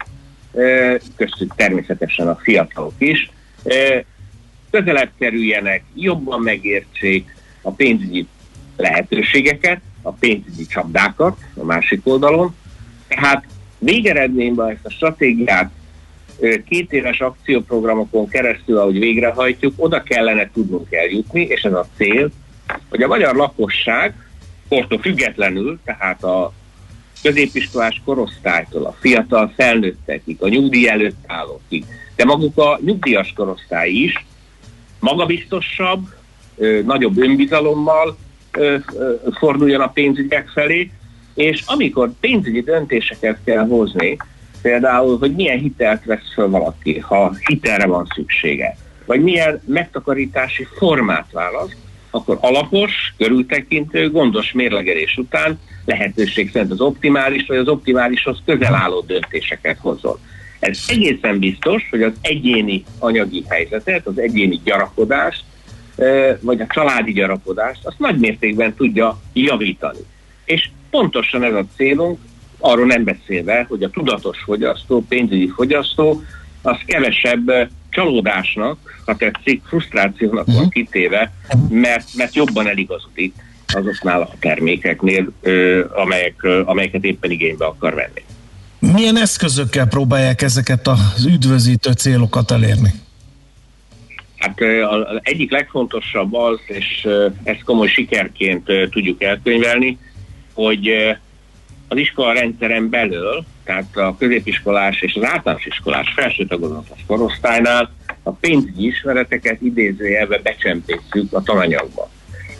[1.16, 3.30] köztük természetesen a fiatalok is,
[4.72, 8.28] közelebb kerüljenek, jobban megértsék a pénzügyi
[8.78, 12.56] lehetőségeket, a pénzügyi csapdákat a másik oldalon.
[13.08, 13.46] Tehát
[13.84, 15.72] végeredményben ezt a stratégiát
[16.70, 22.32] két éves akcióprogramokon keresztül, ahogy végrehajtjuk, oda kellene tudnunk eljutni, és ez a cél,
[22.90, 24.14] hogy a magyar lakosság
[24.70, 26.54] kortól függetlenül, tehát a
[27.22, 34.26] középiskolás korosztálytól, a fiatal felnőttekig, a nyugdíj előtt állókig, de maguk a nyugdíjas korosztály is
[35.00, 36.08] magabiztosabb,
[36.86, 38.18] nagyobb önbizalommal
[39.32, 40.92] forduljon a pénzügyek felé,
[41.34, 44.18] és amikor pénzügyi döntéseket kell hozni,
[44.62, 51.32] például, hogy milyen hitelt vesz fel valaki, ha hitelre van szüksége, vagy milyen megtakarítási formát
[51.32, 51.76] választ,
[52.10, 59.02] akkor alapos, körültekintő, gondos mérlegelés után lehetőség szerint az optimális, vagy az optimálishoz közel álló
[59.02, 60.18] döntéseket hozzon.
[60.60, 65.44] Ez egészen biztos, hogy az egyéni anyagi helyzetet, az egyéni gyarapodást,
[66.40, 70.00] vagy a családi gyarapodást, azt nagy mértékben tudja javítani.
[70.46, 72.20] És pontosan ez a célunk,
[72.60, 76.24] arról nem beszélve, hogy a tudatos fogyasztó, pénzügyi fogyasztó,
[76.62, 77.52] az kevesebb
[77.90, 81.32] csalódásnak, ha tetszik, frusztrációnak van kitéve,
[81.70, 83.34] mert, mert jobban eligazodik
[83.68, 85.32] azoknál a termékeknél,
[85.96, 88.24] amelyek, amelyeket éppen igénybe akar venni.
[88.94, 92.90] Milyen eszközökkel próbálják ezeket az üdvözítő célokat elérni?
[94.38, 94.62] Hát
[95.10, 97.08] az egyik legfontosabb az, és
[97.44, 99.98] ezt komoly sikerként tudjuk elkönyvelni,
[100.54, 100.88] hogy
[101.88, 107.92] az iskola rendszeren belül, tehát a középiskolás és az általános iskolás felső tagozatos korosztálynál
[108.24, 112.10] a pénzügyi ismereteket idézőjelbe becsempészük a tananyagba.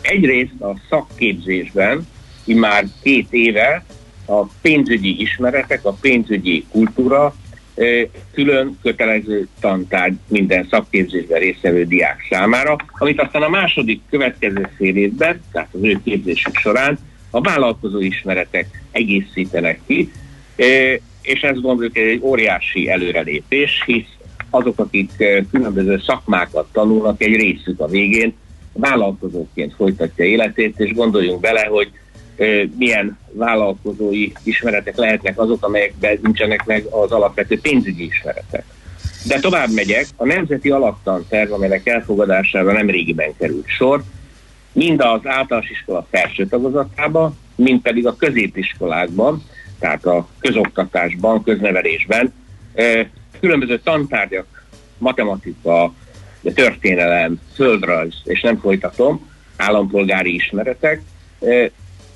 [0.02, 2.06] Egyrészt a szakképzésben,
[2.46, 3.84] már két éve
[4.26, 7.34] a pénzügyi ismeretek, a pénzügyi kultúra
[8.32, 15.42] külön kötelező tantárgy minden szakképzésben résztvevő diák számára, amit aztán a második következő fél évben,
[15.52, 16.98] tehát az ő képzésük során
[17.34, 20.10] a vállalkozó ismeretek egészítenek ki,
[21.22, 24.12] és ezt gondoljuk egy óriási előrelépés, hisz
[24.50, 25.10] azok, akik
[25.50, 28.34] különböző szakmákat tanulnak, egy részük a végén
[28.72, 31.90] vállalkozóként folytatja életét, és gondoljunk bele, hogy
[32.78, 38.64] milyen vállalkozói ismeretek lehetnek azok, amelyekben nincsenek meg az alapvető pénzügyi ismeretek.
[39.26, 44.02] De tovább megyek, a Nemzeti Alaptanterv, amelynek elfogadására nem régiben került sor,
[44.74, 49.42] mind az általános iskola felső tagozatában, mind pedig a középiskolákban,
[49.78, 52.32] tehát a közoktatásban, köznevelésben
[53.40, 54.64] különböző tantárgyak,
[54.98, 55.92] matematika,
[56.54, 61.02] történelem, földrajz, és nem folytatom, állampolgári ismeretek,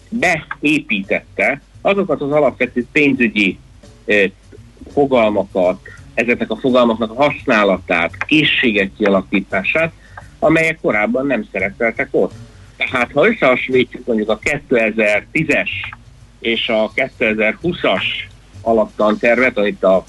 [0.08, 3.58] beépítette azokat az alapvető pénzügyi
[4.92, 5.80] fogalmakat,
[6.14, 9.92] ezeknek a fogalmaknak a használatát, készségek kialakítását,
[10.38, 12.32] amelyek korábban nem szerepeltek ott.
[12.78, 15.70] Tehát ha összehasonlítjuk mondjuk a 2010-es
[16.40, 18.04] és a 2020-as
[18.62, 20.04] alaptantervet, amit a,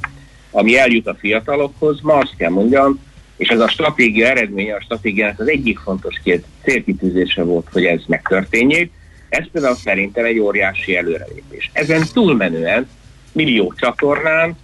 [0.52, 3.00] ami eljut a fiatalokhoz, ma azt kell mondjam,
[3.38, 8.02] és ez a stratégia eredménye, a stratégiának az egyik fontos két célkitűzése volt, hogy ez
[8.08, 8.92] megtörténjék.
[9.30, 11.70] Ez például szerintem egy óriási előrelépés.
[11.74, 12.90] Ezen túlmenően
[13.32, 14.58] millió csatornán,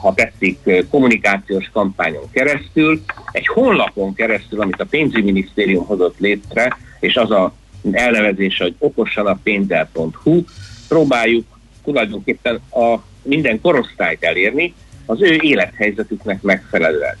[0.00, 3.02] ha tetszik, kommunikációs kampányon keresztül,
[3.32, 7.52] egy honlapon keresztül, amit a pénzügyminisztérium hozott létre, és az a
[7.92, 10.42] elnevezése, hogy okossanapénzzel.hu,
[10.88, 11.44] próbáljuk
[11.84, 14.74] tulajdonképpen a minden korosztályt elérni
[15.06, 17.16] az ő élethelyzetüknek megfelelően.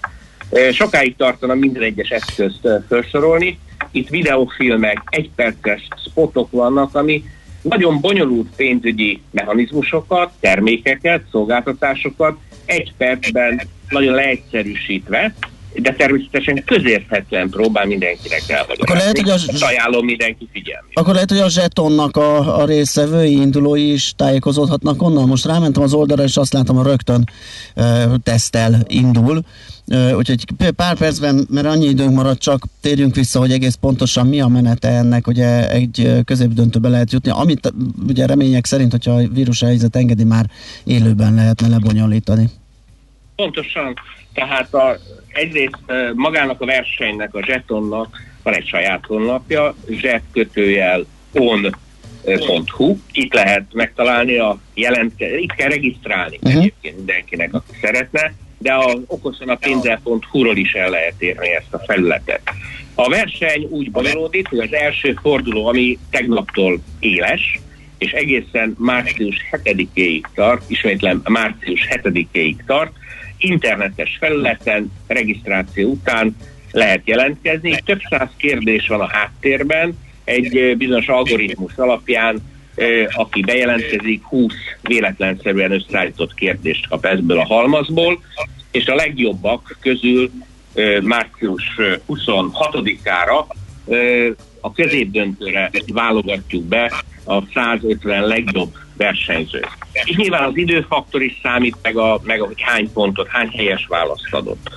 [0.72, 3.58] Sokáig tartana minden egyes eszközt felsorolni,
[3.90, 7.24] itt videófilmek, egyperces spotok vannak, ami
[7.68, 15.34] nagyon bonyolult pénzügyi mechanizmusokat, termékeket, szolgáltatásokat egy percben nagyon leegyszerűsítve,
[15.82, 18.82] de természetesen közérthetően próbál mindenkinek elmagyarázni.
[18.82, 19.62] Akkor lehet, hogy az...
[19.62, 20.88] Ajánlom mindenki figyelmi.
[20.92, 25.28] Akkor lehet, hogy a zsetonnak a, a részvevői, indulói is tájékozódhatnak onnan.
[25.28, 27.28] Most rámentem az oldalra, és azt látom, hogy rögtön
[27.76, 29.42] uh, tesztel indul.
[29.86, 30.44] Uh, úgyhogy
[30.76, 34.88] pár percben, mert annyi időnk maradt, csak térjünk vissza, hogy egész pontosan mi a menete
[34.88, 37.72] ennek, hogy egy középdöntőbe lehet jutni, amit
[38.08, 40.46] ugye remények szerint, hogyha a vírus helyzet engedi, már
[40.84, 42.50] élőben lehetne lebonyolítani.
[43.36, 43.94] Pontosan,
[44.32, 44.98] tehát a,
[45.38, 45.78] egyrészt
[46.14, 54.58] magának a versenynek, a zsetonnak van egy saját honlapja, zsebkötőjel on.hu, itt lehet megtalálni a
[54.74, 56.60] jelentkezést, itt kell regisztrálni uh-huh.
[56.60, 61.78] egyébként mindenkinek, aki szeretne, de a okosan a pénzzel.hu-ról is el lehet érni ezt a
[61.78, 62.40] felületet.
[62.94, 67.60] A verseny úgy bonyolódik, hogy az első forduló, ami tegnaptól éles,
[67.98, 72.92] és egészen március 7-éig tart, ismétlem március 7-éig tart,
[73.38, 76.36] internetes felületen, regisztráció után
[76.72, 77.80] lehet jelentkezni.
[77.84, 82.42] Több száz kérdés van a háttérben, egy bizonyos algoritmus alapján,
[83.12, 88.22] aki bejelentkezik, 20 véletlenszerűen összeállított kérdést kap ebből a halmazból,
[88.70, 90.30] és a legjobbak közül
[91.02, 91.76] március
[92.08, 93.46] 26-ára
[94.60, 96.92] a középdöntőre válogatjuk be
[97.24, 99.68] a 150 legjobb versenyzőt.
[99.92, 103.86] És nyilván az időfaktor is számít, meg, a, meg a, hogy hány pontot, hány helyes
[103.88, 104.70] választ adott.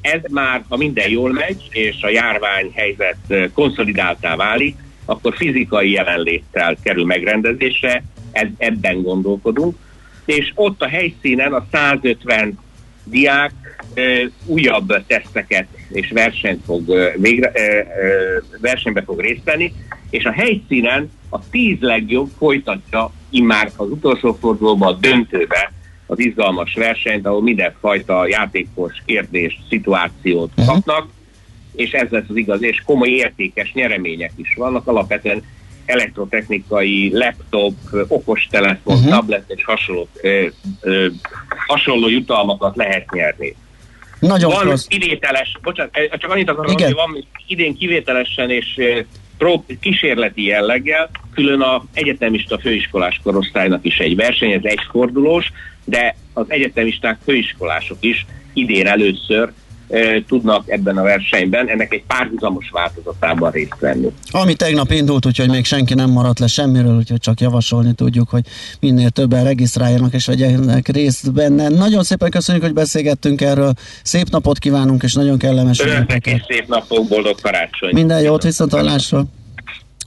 [0.00, 7.04] Ez már, ha minden jól megy, és a járványhelyzet konszolidáltá válik, akkor fizikai jelenléttel kerül
[7.04, 9.76] megrendezésre, ez, ebben gondolkodunk,
[10.24, 12.58] és ott a helyszínen a 150
[13.04, 13.52] diák
[14.46, 17.52] újabb teszteket és versenyt fog végre,
[18.60, 19.72] versenybe fog részt venni,
[20.10, 25.72] és a helyszínen a tíz legjobb folytatja immár az utolsó fordulóban a döntőbe
[26.06, 30.74] az izgalmas versenyt, ahol mindenfajta játékos kérdést, szituációt uh-huh.
[30.74, 31.08] kapnak,
[31.74, 35.42] és ez lesz az igaz, és komoly értékes nyeremények is vannak, alapvetően
[35.84, 37.74] elektrotechnikai, laptop,
[38.08, 39.10] okostelefon, uh-huh.
[39.10, 40.46] tablet és hasonló, ö,
[40.80, 41.06] ö,
[41.66, 43.56] hasonló jutalmakat lehet nyerni.
[44.18, 44.86] Nagyon van rossz.
[44.86, 48.80] kivételes, bocsánat, csak annyit akarom, hogy van idén kivételesen és
[49.38, 55.52] prób, kísérleti jelleggel, külön a egyetemista főiskolás korosztálynak is egy verseny, ez egyfordulós,
[55.84, 59.52] de az egyetemisták főiskolások is idén először
[60.26, 64.08] tudnak ebben a versenyben ennek egy párhuzamos változatában részt venni.
[64.30, 68.42] Ami tegnap indult, úgyhogy még senki nem maradt le semmiről, úgyhogy csak javasolni tudjuk, hogy
[68.80, 71.68] minél többen regisztráljanak és vegyenek részt benne.
[71.68, 73.72] Nagyon szépen köszönjük, hogy beszélgettünk erről.
[74.02, 77.90] Szép napot kívánunk, és nagyon kellemes Önöknek is szép napok, boldog karácsony.
[77.92, 79.24] Minden jót, viszont hallásra.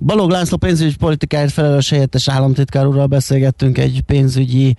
[0.04, 4.76] Balog László pénzügyi politikáért felelős helyettes államtitkár úrral beszélgettünk egy pénzügyi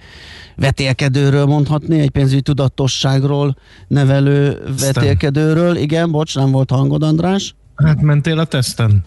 [0.57, 3.57] vetélkedőről mondhatni, egy pénzügyi tudatosságról
[3.89, 5.77] nevelő vetélkedőről.
[5.77, 7.55] Igen, bocs, nem volt hangod, András?
[7.75, 9.05] Hát mentél a teszten?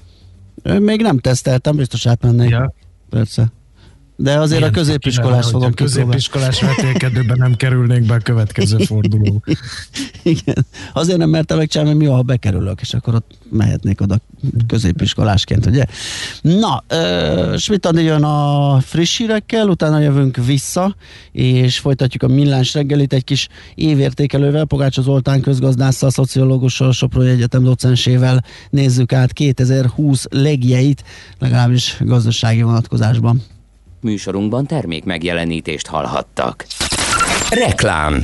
[0.79, 2.49] Még nem teszteltem, biztos átmennék.
[2.49, 2.73] Ja.
[3.09, 3.51] Persze.
[4.21, 9.43] De azért Ilyen a középiskolás fogom A középiskolás vetélkedőben nem kerülnénk be a következő forduló.
[10.23, 10.65] Igen.
[10.93, 14.19] Azért nem mertem megcsinálni, hogy mi, ha bekerülök, és akkor ott mehetnék oda
[14.67, 15.85] középiskolásként, ugye?
[16.41, 20.95] Na, uh, Schmidt Andi jön a friss hírekkel, utána jövünk vissza,
[21.31, 28.43] és folytatjuk a millás reggelit egy kis évértékelővel, Pogácsa Zoltán közgazdásszal, szociológussal, Sopron Egyetem docensével
[28.69, 31.03] nézzük át 2020 legjeit,
[31.37, 33.41] legalábbis gazdasági vonatkozásban.
[34.01, 36.65] Műsorunkban termék megjelenítést hallhattak.
[37.49, 38.23] Reklám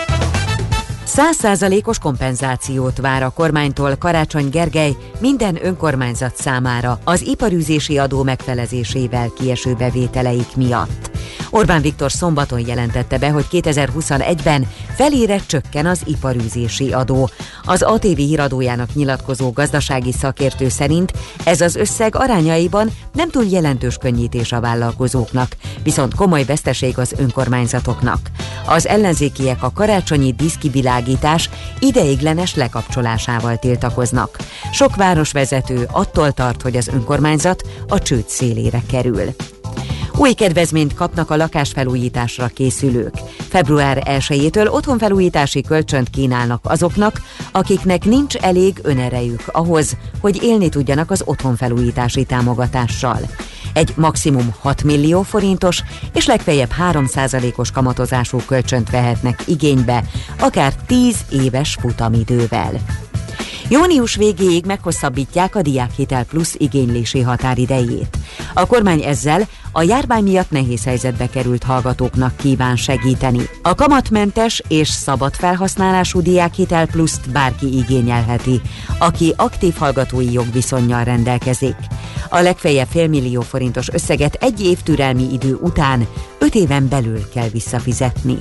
[1.13, 9.73] Százszázalékos kompenzációt vár a kormánytól Karácsony Gergely minden önkormányzat számára az iparűzési adó megfelezésével kieső
[9.73, 11.11] bevételeik miatt.
[11.49, 17.29] Orbán Viktor szombaton jelentette be, hogy 2021-ben felére csökken az iparűzési adó.
[17.63, 21.11] Az ATV híradójának nyilatkozó gazdasági szakértő szerint
[21.43, 28.19] ez az összeg arányaiban nem túl jelentős könnyítés a vállalkozóknak, viszont komoly veszteség az önkormányzatoknak.
[28.65, 30.31] Az ellenzékiek a karácsonyi
[31.01, 31.49] diszkivilágítás
[31.79, 34.37] ideiglenes lekapcsolásával tiltakoznak.
[34.71, 39.21] Sok városvezető attól tart, hogy az önkormányzat a csőd szélére kerül.
[40.17, 43.13] Új kedvezményt kapnak a lakásfelújításra készülők.
[43.49, 47.21] Február 1-től otthonfelújítási kölcsönt kínálnak azoknak,
[47.51, 53.19] akiknek nincs elég önerejük ahhoz, hogy élni tudjanak az otthonfelújítási támogatással.
[53.73, 55.83] Egy maximum 6 millió forintos
[56.13, 60.03] és legfeljebb 3%-os kamatozású kölcsönt vehetnek igénybe,
[60.39, 62.71] akár 10 éves futamidővel.
[63.69, 68.17] Június végéig meghosszabbítják a Diákhitel Plusz igénylési határidejét.
[68.53, 73.49] A kormány ezzel a járvány miatt nehéz helyzetbe került hallgatóknak kíván segíteni.
[73.61, 78.61] A kamatmentes és szabad felhasználású Diákhitel Pluszt bárki igényelheti,
[78.99, 81.75] aki aktív hallgatói jogviszonyjal rendelkezik.
[82.29, 86.07] A legfeljebb félmillió forintos összeget egy év türelmi idő után
[86.39, 88.37] 5 éven belül kell visszafizetni.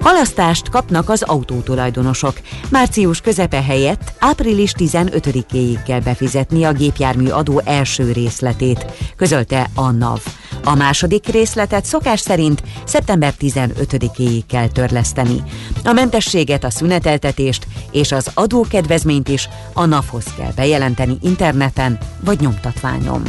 [0.00, 2.40] Halasztást kapnak az autótulajdonosok.
[2.70, 10.22] Március közepe helyett április 15-éig kell befizetni a gépjármű adó első részletét, közölte a NAV.
[10.68, 15.42] A második részletet szokás szerint szeptember 15-éig kell törleszteni.
[15.84, 23.22] A mentességet, a szüneteltetést és az adókedvezményt is a NAV-hoz kell bejelenteni interneten vagy nyomtatványon.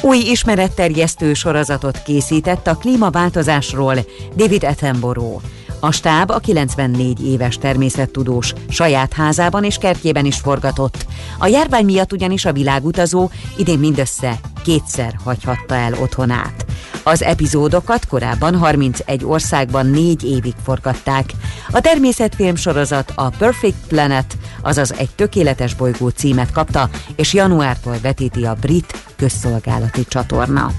[0.00, 3.94] Új ismeretterjesztő sorozatot készített a klímaváltozásról
[4.36, 5.42] David Attenborough.
[5.84, 11.06] A stáb a 94 éves természettudós saját házában és kertjében is forgatott.
[11.38, 16.64] A járvány miatt ugyanis a világutazó idén mindössze kétszer hagyhatta el otthonát.
[17.02, 21.32] Az epizódokat korábban 31 országban négy évig forgatták.
[21.70, 28.44] A természetfilm sorozat a Perfect Planet, azaz egy tökéletes bolygó címet kapta, és januártól vetíti
[28.44, 30.70] a brit közszolgálati csatorna.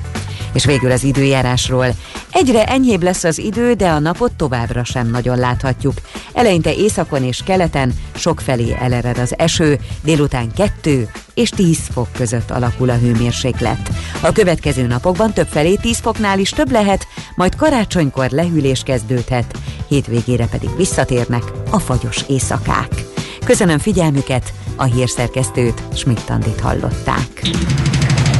[0.55, 1.85] És végül az időjárásról.
[2.31, 5.93] Egyre enyhébb lesz az idő, de a napot továbbra sem nagyon láthatjuk.
[6.33, 12.89] Eleinte északon és keleten sokfelé elered az eső, délután 2 és 10 fok között alakul
[12.89, 13.89] a hőmérséklet.
[14.21, 19.57] A következő napokban többfelé 10 foknál is több lehet, majd karácsonykor lehűlés kezdődhet,
[19.87, 23.05] hétvégére pedig visszatérnek a fagyos éjszakák.
[23.45, 27.41] Köszönöm figyelmüket, a hírszerkesztőt Schmidt-Tandit hallották.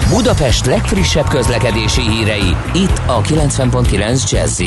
[0.10, 4.62] Budapest legfrissebb közlekedési hírei, itt a 90.9 jazz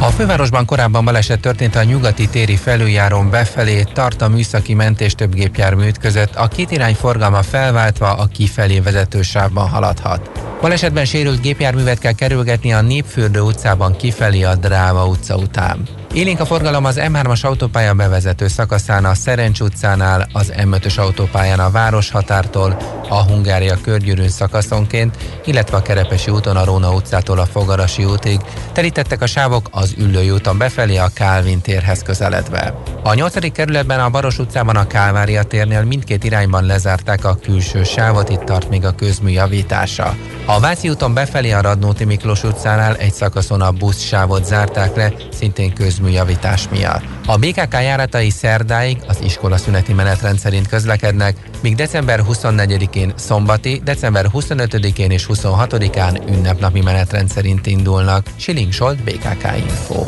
[0.00, 5.34] a fővárosban korábban baleset történt a nyugati téri felüljárón befelé, tart a műszaki mentés több
[5.34, 10.30] gépjármű ütközött, a két irány forgalma felváltva a kifelé vezető sávban haladhat.
[10.60, 15.97] Balesetben sérült gépjárművet kell kerülgetni a Népfürdő utcában kifelé a Dráva utca után.
[16.14, 21.70] Élénk a forgalom az M3-as autópálya bevezető szakaszán a Szerencs utcánál, az M5-ös autópályán a
[21.70, 22.76] Városhatártól,
[23.08, 28.40] a Hungária körgyűrűn szakaszonként, illetve a Kerepesi úton a Róna utcától a Fogarasi útig.
[28.72, 32.74] Telítettek a sávok az Üllői úton befelé a Kálvin térhez közeledve.
[33.02, 33.52] A 8.
[33.52, 38.68] kerületben a Baros utcában a Kálvária térnél mindkét irányban lezárták a külső sávot, itt tart
[38.68, 40.16] még a közmű javítása.
[40.46, 45.12] A Váci úton befelé a Radnóti Miklós utcánál egy szakaszon a busz sávot zárták le,
[45.32, 47.02] szintén közműjavítás miatt.
[47.26, 54.26] A BKK járatai szerdáig az iskola szüneti menetrend szerint közlekednek, míg december 24-én szombati, december
[54.34, 58.26] 25-én és 26-án ünnepnapi menetrend szerint indulnak.
[58.36, 60.04] Siling Solt, BKK Info.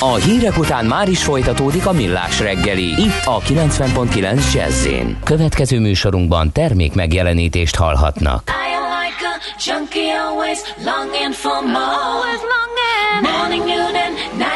[0.00, 4.86] A hírek után már is folytatódik a millás reggeli, itt a 90.9 jazz
[5.24, 8.56] Következő műsorunkban termék megjelenítést hallhatnak.
[9.66, 11.78] junkie always longing for more.
[11.78, 13.22] Always longing.
[13.22, 14.07] Morning, noon,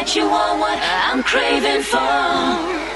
[0.03, 2.91] night, you are what I'm craving for.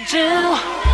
[0.00, 0.89] 你知。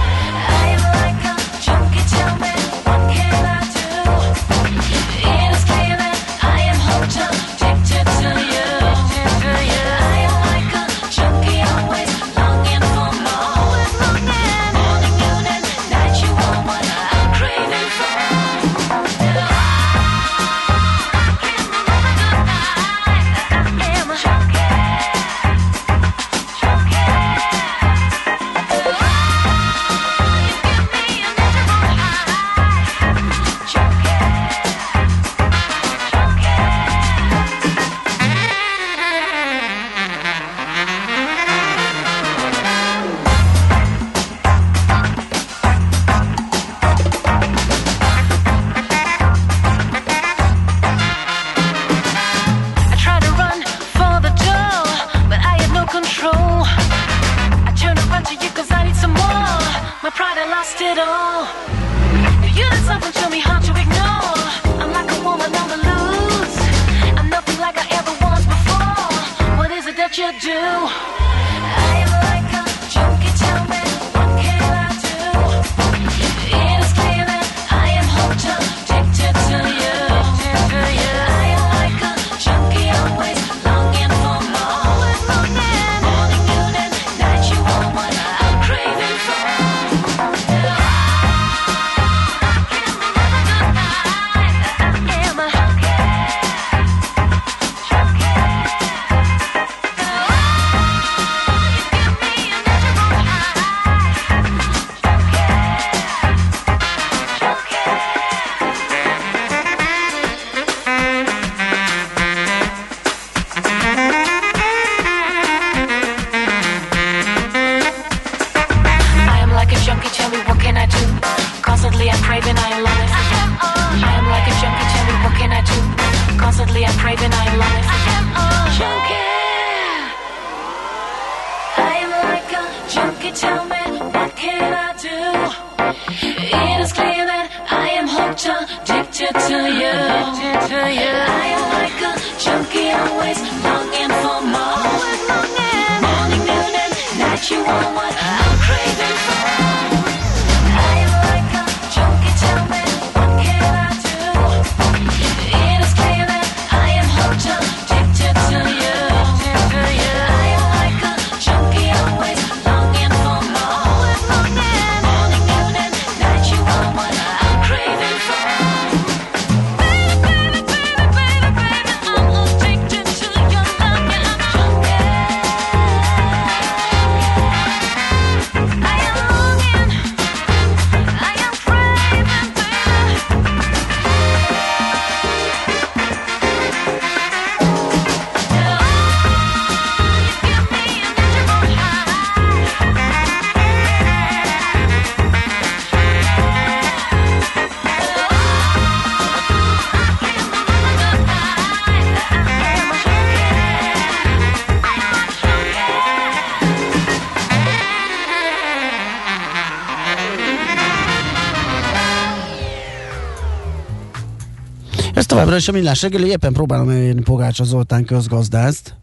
[215.36, 218.94] Továbbra is a millás reggeli, éppen próbálom elérni Pogácsa Zoltán közgazdászt.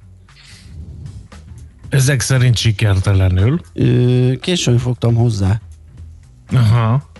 [1.89, 3.61] Ezek szerint sikertelenül.
[3.73, 5.61] Ö, későn fogtam hozzá.
[6.53, 7.11] Aha.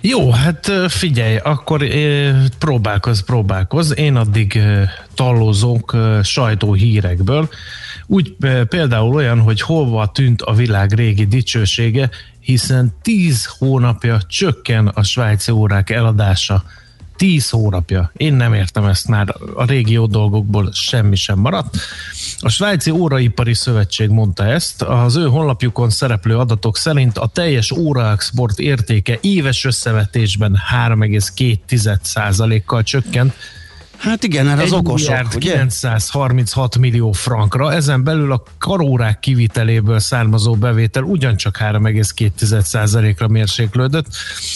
[0.00, 1.86] Jó, hát figyelj, akkor
[2.58, 3.96] próbálkoz, próbálkoz.
[3.96, 7.48] Én addig ö, sajtóhírekből.
[8.06, 8.36] Úgy
[8.68, 12.10] például olyan, hogy hova tűnt a világ régi dicsősége,
[12.40, 16.64] hiszen tíz hónapja csökken a svájci órák eladása.
[17.16, 18.10] Tíz hónapja.
[18.16, 21.76] Én nem értem ezt már, a régi jó dolgokból semmi sem maradt.
[22.38, 24.82] A Svájci Óraipari Szövetség mondta ezt.
[24.82, 33.34] Az ő honlapjukon szereplő adatok szerint a teljes óraexport értéke éves összevetésben 3,2%-kal csökkent.
[33.98, 35.38] Hát igen, erre az okosok, ugye?
[35.38, 44.06] 936 millió frankra, ezen belül a karórák kiviteléből származó bevétel ugyancsak 3,2%-ra mérséklődött.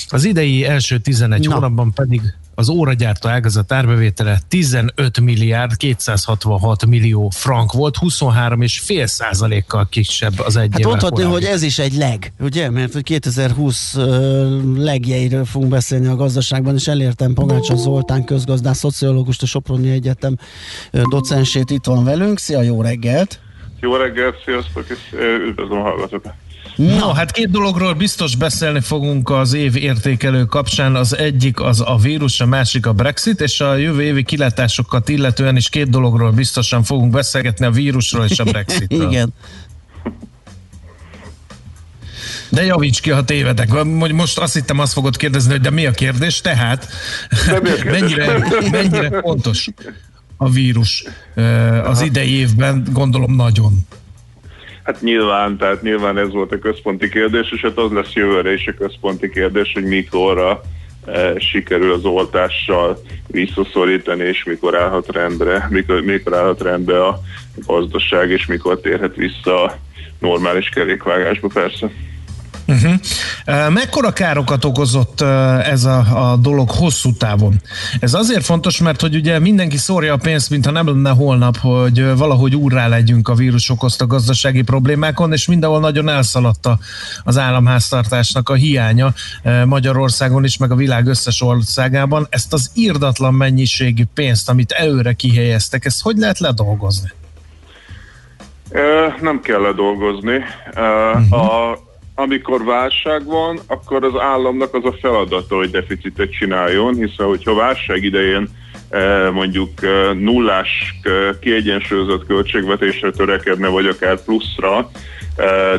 [0.09, 1.55] Az idei első 11 Na.
[1.55, 2.23] hónapban pedig
[2.61, 10.69] az óragyártó ágazat árbevétele 15 milliárd 266 millió frank volt, 23,5 százalékkal kisebb az egy
[10.71, 11.35] Hát évvel mondhatni, korábbi.
[11.45, 12.71] hogy ez is egy leg, ugye?
[12.71, 19.43] Mert hogy 2020 ö, legjeiről fogunk beszélni a gazdaságban, és elértem Pogácsa Zoltán közgazdás, szociológust,
[19.43, 20.37] a Soproni Egyetem
[21.11, 22.39] docensét itt van velünk.
[22.39, 23.41] Szia, jó reggelt!
[23.81, 24.99] Jó reggelt, sziasztok, és
[25.49, 26.33] üdvözlöm a hallgatókat.
[26.77, 30.95] No, hát két dologról biztos beszélni fogunk az év értékelő kapcsán.
[30.95, 35.57] Az egyik az a vírus, a másik a Brexit, és a jövő évi kilátásokat illetően
[35.57, 39.11] is két dologról biztosan fogunk beszélgetni, a vírusról és a Brexitről.
[39.11, 39.35] Igen.
[42.49, 43.85] De javíts ki, ha tévedek.
[43.85, 46.41] Mo- Most azt hittem, azt fogod kérdezni, hogy de mi a kérdés?
[46.41, 46.89] Tehát
[47.85, 48.39] mennyire,
[48.71, 49.69] mennyire fontos
[50.37, 51.05] a vírus
[51.85, 53.87] az idei évben, gondolom nagyon.
[54.91, 58.67] Hát nyilván, tehát nyilván ez volt a központi kérdés, és hát az lesz jövőre is
[58.67, 60.61] a központi kérdés, hogy mikorra
[61.07, 67.21] e, sikerül az oltással visszaszorítani, és mikor állhat rendre, mikor, mikor állhat rendbe a
[67.67, 69.77] gazdaság, és mikor térhet vissza a
[70.19, 71.91] normális kerékvágásba persze.
[72.71, 73.73] Uh-huh.
[73.73, 75.21] Mekkora károkat okozott
[75.65, 77.61] ez a, a dolog hosszú távon?
[78.01, 82.17] Ez azért fontos, mert hogy ugye mindenki szórja a pénzt, mintha nem lenne holnap, hogy
[82.17, 86.69] valahogy úrrá legyünk a vírus okozta gazdasági problémákon, és mindenhol nagyon elszaladt
[87.25, 89.13] az államháztartásnak a hiánya
[89.65, 92.27] Magyarországon is, meg a világ összes országában.
[92.31, 97.13] Ezt az írdatlan mennyiségű pénzt, amit előre kihelyeztek, ezt hogy lehet ledolgozni?
[99.21, 100.37] Nem kell ledolgozni.
[100.75, 101.33] Uh-huh.
[101.33, 101.79] A
[102.21, 108.05] amikor válság van, akkor az államnak az a feladata, hogy deficitet csináljon, hiszen hogyha válság
[108.05, 108.49] idején
[108.89, 114.91] eh, mondjuk eh, nullás eh, kiegyensúlyozott költségvetésre törekedne, vagy akár pluszra,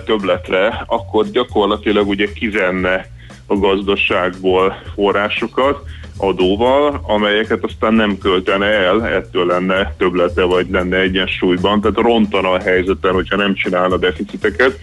[0.05, 3.05] többletre, akkor gyakorlatilag ugye kivenne
[3.47, 5.83] a gazdaságból forrásokat
[6.17, 12.59] adóval, amelyeket aztán nem költene el, ettől lenne többlete, vagy lenne egyensúlyban, tehát rontana a
[12.59, 14.79] helyzeten, hogyha nem csinálna deficiteket.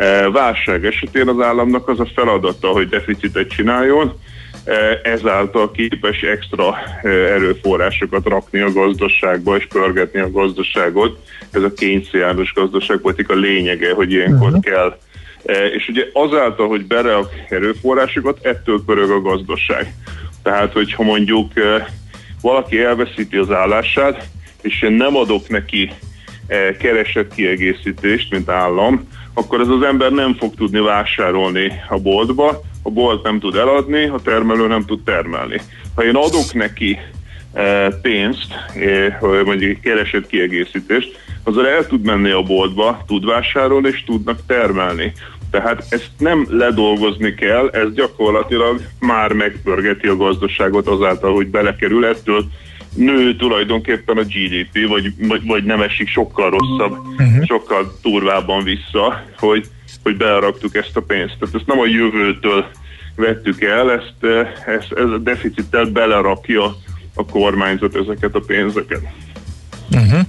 [0.00, 4.18] E, válság esetén az államnak az a feladata, hogy deficitet csináljon,
[4.64, 11.18] e, ezáltal képes extra e, erőforrásokat rakni a gazdaságba és pörgetni a gazdaságot.
[11.50, 14.62] Ez a kényszerjános gazdaságpolitika lényege, hogy ilyenkor uh-huh.
[14.62, 14.98] kell.
[15.76, 19.94] És ugye azáltal, hogy berak erőforrásokat, ettől pörög a gazdaság.
[20.42, 21.52] Tehát, hogyha mondjuk
[22.40, 24.28] valaki elveszíti az állását,
[24.62, 25.90] és én nem adok neki
[26.78, 29.08] keresett kiegészítést, mint állam,
[29.40, 34.06] akkor ez az ember nem fog tudni vásárolni a boltba, a bolt nem tud eladni,
[34.06, 35.60] a termelő nem tud termelni.
[35.94, 36.98] Ha én adok neki
[37.52, 44.04] e, pénzt, e, mondjuk keresett kiegészítést, azzal el tud menni a boltba, tud vásárolni és
[44.04, 45.12] tudnak termelni.
[45.50, 52.44] Tehát ezt nem ledolgozni kell, ez gyakorlatilag már megpörgeti a gazdaságot azáltal, hogy belekerül ettől
[52.94, 57.44] nő tulajdonképpen a GDP, vagy, vagy, vagy nem esik sokkal rosszabb, uh-huh.
[57.44, 59.66] sokkal turvábban vissza, hogy,
[60.02, 61.36] hogy beraktuk ezt a pénzt.
[61.38, 62.64] Tehát ezt nem a jövőtől
[63.16, 64.24] vettük el, ezt,
[64.66, 66.76] ezt ez a deficittel belerakja
[67.14, 69.02] a kormányzat ezeket a pénzeket.
[69.90, 70.20] Uh-huh.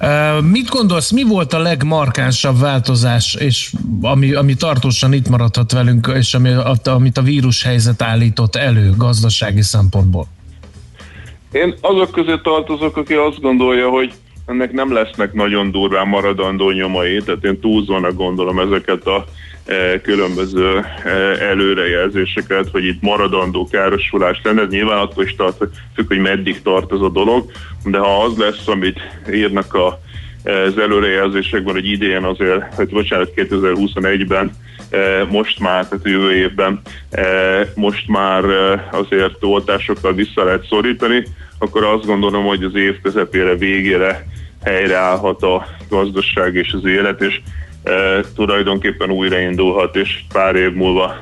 [0.00, 6.12] Uh, mit gondolsz, mi volt a legmarkánsabb változás, és ami, ami tartósan itt maradhat velünk,
[6.14, 6.52] és ami,
[6.84, 10.26] amit a vírus helyzet állított elő gazdasági szempontból?
[11.56, 14.12] Én azok közé tartozok, aki azt gondolja, hogy
[14.46, 19.24] ennek nem lesznek nagyon durván maradandó nyomai, tehát én túlzónak gondolom ezeket a
[19.64, 21.10] e, különböző e,
[21.44, 24.62] előrejelzéseket, hogy itt maradandó károsulás lenne.
[24.62, 25.56] Ez nyilván attól is tart,
[25.94, 27.50] függ, hogy meddig tart ez a dolog,
[27.84, 29.00] de ha az lesz, amit
[29.32, 30.00] írnak a,
[30.44, 34.75] az előrejelzésekben, hogy idén azért, hogy bocsánat, 2021-ben e,
[35.28, 36.80] most már, tehát jövő évben
[37.74, 38.44] most már
[38.90, 41.26] azért oltásokkal vissza lehet szorítani,
[41.58, 44.26] akkor azt gondolom, hogy az év közepére, végére
[44.64, 47.40] helyreállhat a gazdaság és az élet, és
[47.82, 51.16] e, tulajdonképpen újraindulhat, és pár év múlva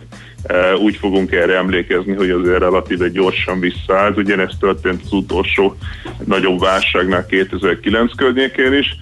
[0.78, 4.16] úgy fogunk erre emlékezni, hogy azért relatíve gyorsan visszaállt.
[4.16, 5.76] Ugyanezt történt az utolsó
[6.24, 8.96] nagyobb válságnál 2009 környékén is.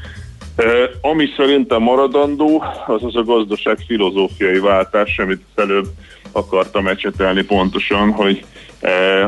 [1.01, 5.87] Ami szerintem maradandó, az az a gazdaság filozófiai váltás, amit előbb
[6.33, 8.45] akartam ecsetelni pontosan, hogy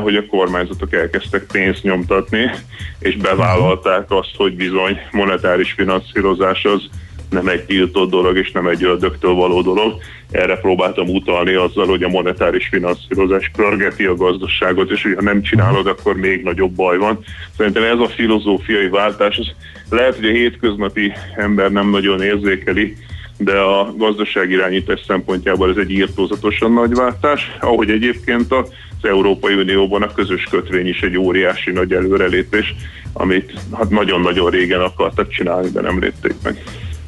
[0.03, 2.51] hogy a kormányzatok elkezdtek pénzt nyomtatni,
[2.99, 6.89] és bevállalták azt, hogy bizony monetáris finanszírozás az
[7.35, 9.93] nem egy tiltott dolog, és nem egy ördögtől való dolog.
[10.31, 15.87] Erre próbáltam utalni azzal, hogy a monetáris finanszírozás pörgeti a gazdaságot, és hogyha nem csinálod,
[15.87, 17.19] akkor még nagyobb baj van.
[17.57, 19.51] Szerintem ez a filozófiai váltás, az
[19.89, 22.95] lehet, hogy a hétköznapi ember nem nagyon érzékeli,
[23.37, 28.65] de a gazdaságirányítás szempontjából ez egy írtózatosan nagy váltás, ahogy egyébként a
[29.01, 32.75] Európai Unióban a közös kötvény is egy óriási nagy előrelépés,
[33.13, 36.63] amit hát nagyon-nagyon régen akartak csinálni, de nem lépték meg.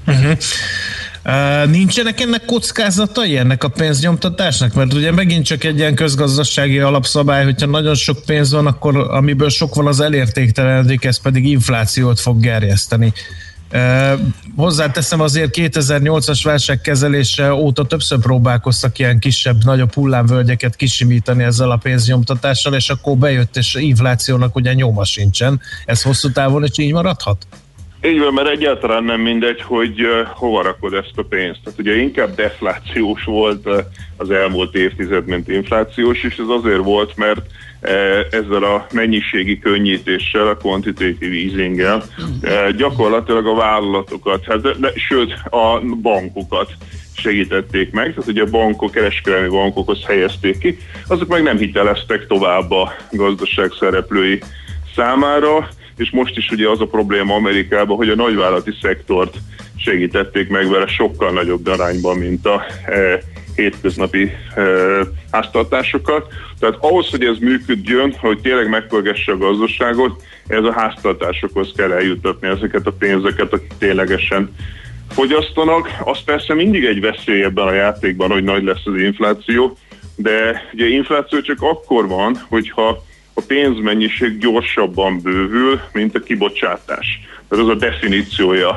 [0.07, 0.37] Uh-huh.
[1.25, 4.73] Uh, nincsenek ennek kockázatai ennek a pénznyomtatásnak?
[4.73, 9.49] Mert ugye megint csak egy ilyen közgazdasági alapszabály, hogyha nagyon sok pénz van, akkor amiből
[9.49, 13.13] sok van az elértéktelenedik, ez pedig inflációt fog gerjeszteni.
[14.55, 21.77] Hozzáteszem azért 2008-as válság kezelése óta többször próbálkoztak ilyen kisebb, nagyobb hullámvölgyeket kisimítani ezzel a
[21.77, 25.61] pénznyomtatással, és akkor bejött, és inflációnak ugye nyoma sincsen.
[25.85, 27.47] Ez hosszú távon is így maradhat?
[28.03, 31.59] Így van, mert egyáltalán nem mindegy, hogy uh, hova rakod ezt a pénzt.
[31.63, 33.77] Tehát ugye inkább deflációs volt uh,
[34.17, 37.91] az elmúlt évtized, mint inflációs, és ez azért volt, mert uh,
[38.31, 42.03] ezzel a mennyiségi könnyítéssel, a quantitative easing
[42.77, 46.71] gyakorlatilag a vállalatokat, hát, de, sőt a bankokat
[47.15, 52.93] segítették meg, tehát ugye bankok, kereskedelmi bankokhoz helyezték ki, azok meg nem hiteleztek tovább a
[53.11, 54.41] gazdaság szereplői
[54.95, 59.37] számára, és most is ugye az a probléma Amerikában, hogy a nagyvállalati szektort
[59.77, 63.19] segítették meg vele sokkal nagyobb arányban, mint a e,
[63.55, 64.61] hétköznapi e,
[65.31, 66.27] háztartásokat.
[66.59, 72.47] Tehát ahhoz, hogy ez működjön, hogy tényleg megpörgesse a gazdaságot, ez a háztartásokhoz kell eljutatni
[72.47, 74.55] ezeket a pénzeket, akik ténylegesen
[75.09, 75.89] fogyasztanak.
[76.03, 79.77] Az persze mindig egy veszély ebben a játékban, hogy nagy lesz az infláció,
[80.15, 83.05] de ugye infláció csak akkor van, hogyha
[83.37, 87.19] a pénzmennyiség gyorsabban bővül, mint a kibocsátás.
[87.49, 88.69] Tehát az a definíciója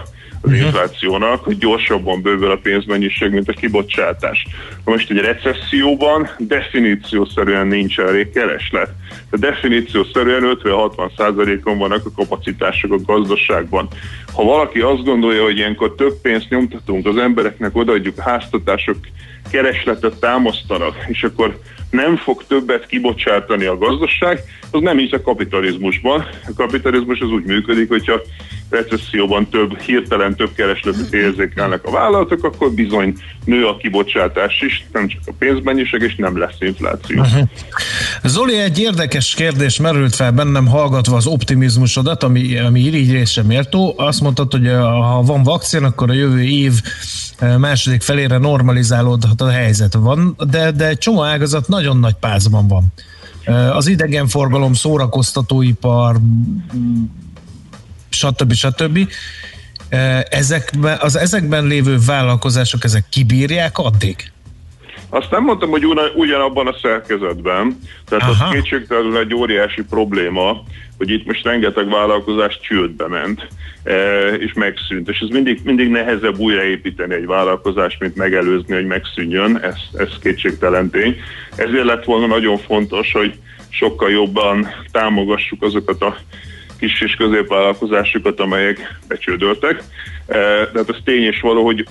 [0.43, 0.67] az uh-huh.
[0.67, 4.47] inflációnak, hogy gyorsabban bővül a pénzmennyiség, mint a kibocsátás.
[4.85, 8.91] Most egy recesszióban definíciószerűen nincs elég kereslet.
[9.31, 13.89] De definíciószerűen 50-60 százalékon vannak a kapacitások a gazdaságban.
[14.35, 18.97] Ha valaki azt gondolja, hogy ilyenkor több pénzt nyomtatunk, az embereknek odaadjuk a háztatások
[19.51, 21.59] keresletet támasztanak, és akkor
[21.91, 26.27] nem fog többet kibocsátani a gazdaság, az nem így a kapitalizmusban.
[26.47, 28.21] A kapitalizmus az úgy működik, hogyha
[28.71, 33.15] recesszióban több, hirtelen több keresletet érzékelnek a vállalatok, akkor bizony
[33.45, 37.21] nő a kibocsátás is, nem csak a pénzmennyiség, és nem lesz infláció.
[37.21, 37.49] Uh-huh.
[38.25, 43.95] Zoli, egy érdekes kérdés merült fel bennem hallgatva az optimizmusodat, ami, ami irigyésre méltó.
[43.97, 46.73] Azt mondtad, hogy ha van vakcin, akkor a jövő év
[47.59, 49.95] második felére normalizálódhat a helyzet.
[49.95, 52.85] Van, de, de csomó ágazat nagyon nagy pázban van.
[53.73, 56.17] Az idegenforgalom, szórakoztatóipar,
[58.09, 58.53] stb.
[58.53, 58.99] stb.
[60.29, 64.33] Ezekben, az ezekben lévő vállalkozások, ezek kibírják addig?
[65.09, 65.85] Azt nem mondtam, hogy
[66.15, 68.45] ugyanabban a szerkezetben, tehát Aha.
[68.45, 70.63] az kétségtelenül egy óriási probléma,
[70.99, 73.49] hogy itt most rengeteg vállalkozás csődbe ment,
[74.39, 75.09] és megszűnt.
[75.09, 80.91] És ez mindig, mindig nehezebb újraépíteni egy vállalkozást, mint megelőzni, hogy megszűnjön, ez, ez kétségtelen
[80.91, 81.17] tény.
[81.57, 83.35] Ezért lett volna nagyon fontos, hogy
[83.69, 86.17] sokkal jobban támogassuk azokat a
[86.79, 89.83] kis és középvállalkozásokat, amelyek becsődöltek.
[90.27, 91.87] Tehát az tény és való, hogy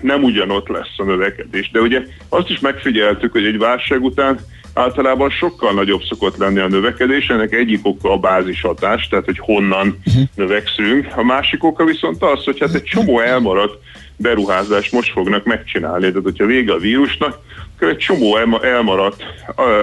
[0.00, 1.70] nem ugyanott lesz a növekedés.
[1.70, 4.38] De ugye azt is megfigyeltük, hogy egy válság után
[4.74, 9.38] általában sokkal nagyobb szokott lenni a növekedés, ennek egyik oka a bázis hatás, tehát hogy
[9.38, 10.22] honnan uh-huh.
[10.34, 11.06] növekszünk.
[11.16, 13.78] A másik oka viszont az, hogy hát egy csomó elmaradt
[14.16, 16.08] beruházást most fognak megcsinálni.
[16.08, 17.38] Tehát, hogyha vége a vírusnak,
[17.76, 19.24] akkor egy csomó elmaradt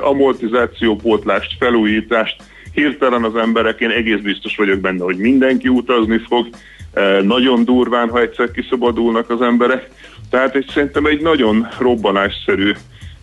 [0.02, 2.36] amortizációpótlást, felújítást,
[2.74, 6.48] hirtelen az emberek, én egész biztos vagyok benne, hogy mindenki utazni fog,
[6.94, 9.90] e, nagyon durván, ha egyszer kiszabadulnak az emberek.
[10.30, 12.72] Tehát egy, szerintem egy nagyon robbanásszerű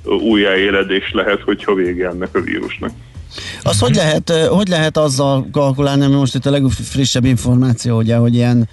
[0.05, 2.91] újjáéledés lehet, hogyha vége ennek a vírusnak.
[3.63, 8.35] Az hogy lehet, hogy lehet azzal kalkulálni, ami most itt a legfrissebb információ, ugye, hogy
[8.35, 8.69] ilyen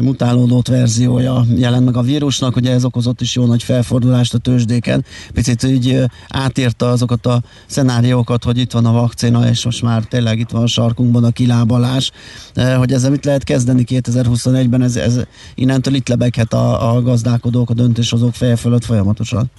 [0.00, 5.04] mutálódott verziója jelent meg a vírusnak, ugye ez okozott is jó nagy felfordulást a tőzsdéken.
[5.32, 10.38] Picit így átírta azokat a szenáriókat, hogy itt van a vakcina, és most már tényleg
[10.38, 12.10] itt van a sarkunkban a kilábalás,
[12.76, 15.20] hogy ezzel mit lehet kezdeni 2021-ben, ez, ez
[15.54, 19.50] innentől itt lebeghet a, a gazdálkodók, a döntéshozók feje fölött folyamatosan.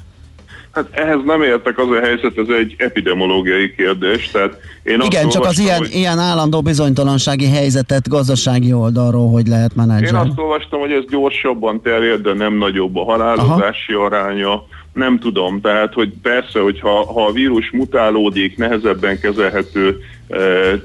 [0.77, 4.31] Hát ehhez nem értek, az a helyzet, ez egy epidemiológiai kérdés.
[4.31, 5.93] Tehát én Igen, csak az ilyen, hogy...
[5.93, 10.25] ilyen állandó bizonytalansági helyzetet gazdasági oldalról hogy lehet menedzselni.
[10.25, 14.05] Én azt olvastam, hogy ez gyorsabban terjed, de nem nagyobb a halálozási Aha.
[14.05, 14.63] aránya.
[14.93, 20.37] Nem tudom, tehát hogy persze, hogy ha, ha a vírus mutálódik, nehezebben kezelhető, e,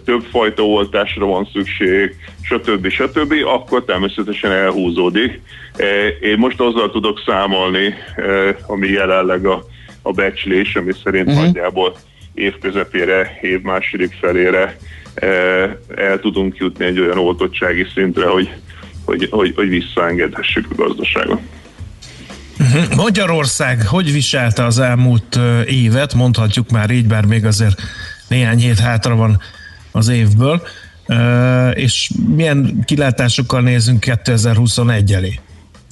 [0.05, 2.89] többfajta oltásra van szükség, stb.
[2.89, 5.41] stb., akkor természetesen elhúzódik.
[5.77, 5.85] E,
[6.21, 9.65] én most azzal tudok számolni, e, ami jelenleg a
[10.03, 11.45] a becslés, ami szerint uh-huh.
[11.45, 11.97] nagyjából
[12.35, 14.77] év közepére, év második felére
[15.15, 15.27] e,
[15.97, 18.53] el tudunk jutni egy olyan oltottsági szintre, hogy,
[19.05, 21.41] hogy, hogy, hogy visszaengedhessük a gazdaságot.
[22.59, 22.95] Uh-huh.
[22.95, 27.83] Magyarország hogy viselte az elmúlt évet, mondhatjuk már így, bár még azért
[28.29, 29.41] néhány hét hátra van
[29.93, 30.63] az évből,
[31.75, 35.41] és milyen kilátásokkal nézünk 2021 elé?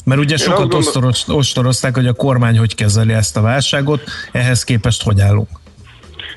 [0.04, 1.12] Mert ugye sokat gondol...
[1.26, 4.02] ostorozták, hogy a kormány hogy kezeli ezt a válságot,
[4.32, 5.48] ehhez képest hogy állunk?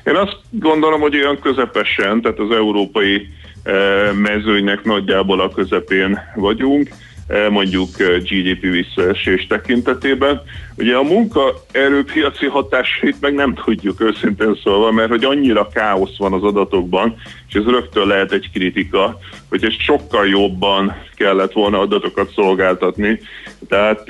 [0.04, 3.28] Én azt gondolom, hogy olyan közepesen, tehát az európai
[3.62, 6.88] eh, mezőnynek nagyjából a közepén vagyunk.
[7.26, 10.42] Eh, mondjuk eh, GDP visszaesés tekintetében.
[10.76, 16.42] Ugye a munkaerőpiaci hatásait meg nem tudjuk őszintén szólva, mert hogy annyira káosz van az
[16.42, 17.16] adatokban,
[17.48, 19.18] és ez rögtön lehet egy kritika,
[19.48, 23.20] hogy ez sokkal jobban kellett volna adatokat szolgáltatni.
[23.68, 24.08] Tehát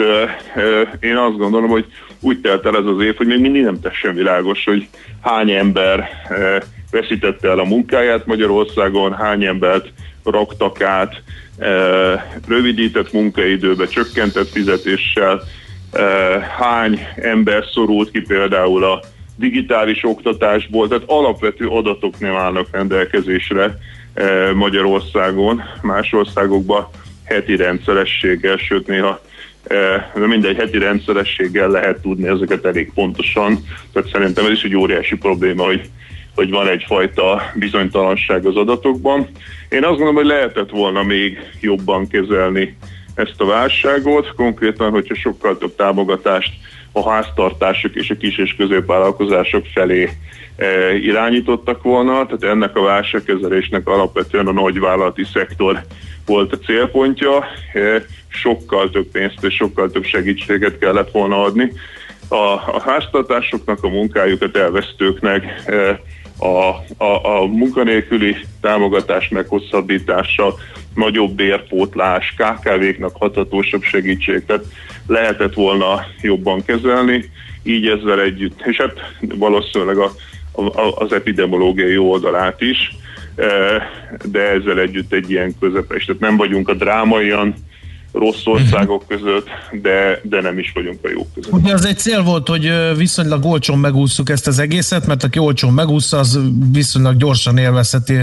[1.01, 1.87] én azt gondolom, hogy
[2.21, 4.89] úgy telt el ez az év, hogy még mindig nem tessen világos, hogy
[5.21, 6.09] hány ember
[6.91, 9.93] veszítette el a munkáját Magyarországon, hány embert
[10.25, 11.23] raktak át,
[12.49, 15.43] rövidített munkaidőbe, csökkentett fizetéssel,
[16.59, 19.01] hány ember szorult ki például a
[19.37, 23.79] digitális oktatásból, tehát alapvető adatok nem állnak rendelkezésre
[24.55, 26.89] Magyarországon, más országokban
[27.25, 29.21] heti rendszerességgel, sőt néha
[30.15, 33.65] de mindegy heti rendszerességgel lehet tudni ezeket elég pontosan.
[33.93, 35.91] Tehát szerintem ez is egy óriási probléma, hogy
[36.35, 39.29] hogy van egyfajta bizonytalanság az adatokban.
[39.69, 42.77] Én azt gondolom, hogy lehetett volna még jobban kezelni
[43.15, 46.53] ezt a válságot, konkrétan, hogyha sokkal több támogatást
[46.93, 50.11] a háztartások és a kis és középvállalkozások felé
[50.57, 55.81] e, irányítottak volna, tehát ennek a válságkezelésnek alapvetően a nagyvállalati szektor
[56.27, 61.73] volt a célpontja, e, sokkal több pénzt és sokkal több segítséget kellett volna adni.
[62.29, 66.01] A, a háztartásoknak, a munkájukat elvesztőknek e,
[66.39, 66.69] a,
[67.05, 70.55] a, a munkanélküli támogatás meghosszabbítása,
[70.95, 74.65] nagyobb bérpótlás, KKV-knak hatatósabb segítség, tehát
[75.07, 77.31] lehetett volna jobban kezelni,
[77.63, 80.11] így ezzel együtt, és hát valószínűleg a,
[80.53, 82.97] a, az epidemiológiai oldalát is,
[83.37, 83.47] e,
[84.25, 87.55] de ezzel együtt egy ilyen közepes, tehát nem vagyunk a drámaian
[88.15, 89.49] rossz országok között,
[89.83, 91.53] de, de nem is vagyunk a jók között.
[91.53, 95.73] Ugye az egy cél volt, hogy viszonylag olcsón megúsztuk ezt az egészet, mert aki olcsón
[95.73, 96.41] megúszza, az
[96.73, 98.19] viszonylag gyorsan élvezheti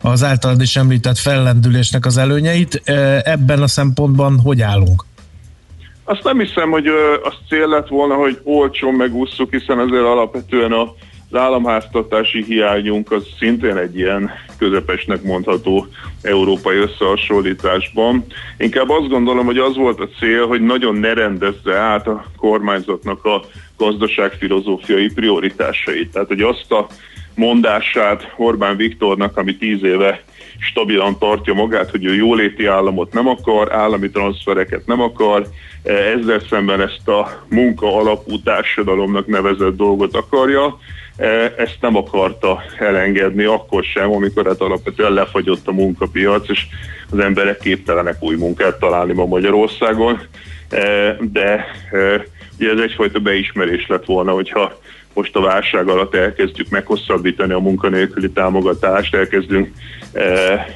[0.00, 2.82] az általad is említett fellendülésnek az előnyeit.
[3.24, 5.04] Ebben a szempontban hogy állunk?
[6.04, 6.86] Azt nem hiszem, hogy
[7.22, 10.94] az cél lett volna, hogy olcsón megúsztuk, hiszen ezért alapvetően a
[11.30, 15.86] az államháztartási hiányunk az szintén egy ilyen közepesnek mondható
[16.22, 18.24] európai összehasonlításban.
[18.58, 23.24] Inkább azt gondolom, hogy az volt a cél, hogy nagyon ne rendezze át a kormányzatnak
[23.24, 23.42] a
[23.76, 26.12] gazdaságfilozófiai prioritásait.
[26.12, 26.86] Tehát, hogy azt a
[27.34, 30.22] mondását Orbán Viktornak, ami tíz éve
[30.58, 35.46] stabilan tartja magát, hogy ő jóléti államot nem akar, állami transfereket nem akar,
[35.82, 40.78] ezzel szemben ezt a munka alapú társadalomnak nevezett dolgot akarja,
[41.56, 46.66] ezt nem akarta elengedni akkor sem, amikor hát alapvetően lefagyott a munkapiac, és
[47.10, 50.20] az emberek képtelenek új munkát találni ma Magyarországon,
[50.68, 52.26] e, de e,
[52.58, 54.78] ugye ez egyfajta beismerés lett volna, hogyha
[55.14, 59.72] most a válság alatt elkezdjük meghosszabbítani a munkanélküli támogatást, elkezdünk
[60.12, 60.66] e,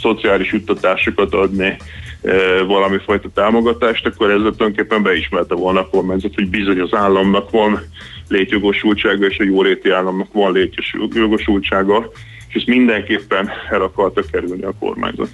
[0.00, 1.76] szociális juttatásokat adni,
[2.22, 7.50] e, valami fajta támogatást, akkor ezzel tulajdonképpen beismerte volna a kormányzat, hogy bizony az államnak
[7.50, 7.80] van
[8.28, 12.10] létjogosultsága, és a jóléti államnak van létjogosultsága,
[12.48, 15.28] és ezt mindenképpen el akarta kerülni a kormányzat.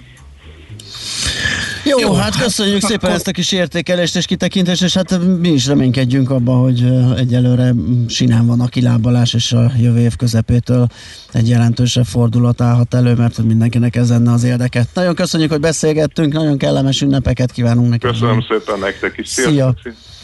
[1.83, 3.15] Jó, Jó hát, hát köszönjük hát, szépen akkor...
[3.15, 6.83] ezt a kis értékelést és kitekintést, és hát mi is reménykedjünk abban, hogy
[7.17, 7.73] egyelőre
[8.07, 10.87] sinán van a kilábalás, és a jövő év közepétől
[11.33, 14.85] egy jelentősebb fordulat állhat elő, mert mindenkinek ez lenne az érdeke.
[14.93, 18.09] Nagyon köszönjük, hogy beszélgettünk, nagyon kellemes ünnepeket kívánunk nekik.
[18.09, 19.27] Köszönöm szépen nektek is.
[19.27, 19.45] Szia!
[19.45, 19.73] Szia!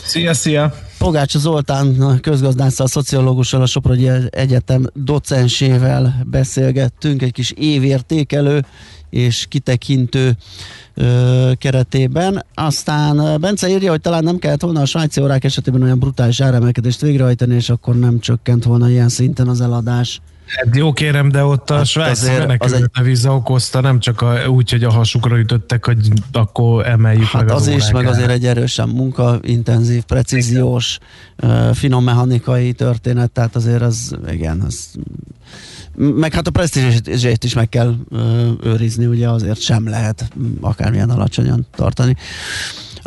[0.04, 0.87] Szia, szia!
[0.98, 8.66] Pogács Zoltán, a közgazdásszal, a Szoprológussal, a Soprogyi Egyetem docensével beszélgettünk, egy kis évértékelő
[9.10, 10.38] és kitekintő
[10.94, 12.46] ö, keretében.
[12.54, 17.02] Aztán Bence írja, hogy talán nem kellett volna a svájci órák esetében olyan brutális áremelkedést
[17.02, 20.22] végrehajtani, és akkor nem csökkent volna ilyen szinten az eladás.
[20.48, 23.04] Hát jó kérem, de ott a hát svájci menekült egy...
[23.04, 27.52] víza okozta, nem csak a, úgy, hogy a hasukra ütöttek, hogy akkor emeljük hát meg
[27.52, 30.98] az, az is, meg azért egy erősen munkaintenzív, precíziós,
[31.74, 34.90] finom mechanikai történet, tehát azért az, igen, az
[35.98, 37.96] meg hát a presztízsét is meg kell
[38.64, 42.16] őrizni, ugye azért sem lehet akármilyen alacsonyan tartani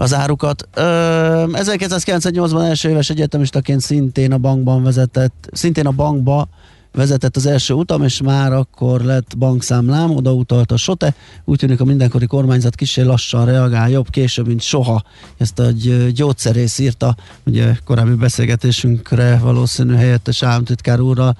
[0.00, 0.68] az árukat.
[0.74, 6.48] 1998-ban első éves egyetemistaként szintén a bankban vezetett, szintén a bankba
[6.92, 11.14] vezetett az első utam, és már akkor lett bankszámlám, oda utalt a SOTE,
[11.44, 15.02] úgy tűnik a mindenkori kormányzat kicsi lassan reagál, jobb később, mint soha.
[15.38, 21.34] Ezt egy gyógyszerész írta, ugye korábbi beszélgetésünkre valószínű helyettes államtitkár úrra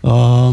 [0.00, 0.50] a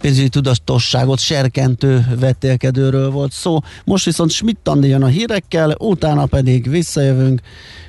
[0.00, 3.58] pénzügyi tudatosságot serkentő vetélkedőről volt szó.
[3.84, 7.40] Most viszont Schmidt jön a hírekkel, utána pedig visszajövünk,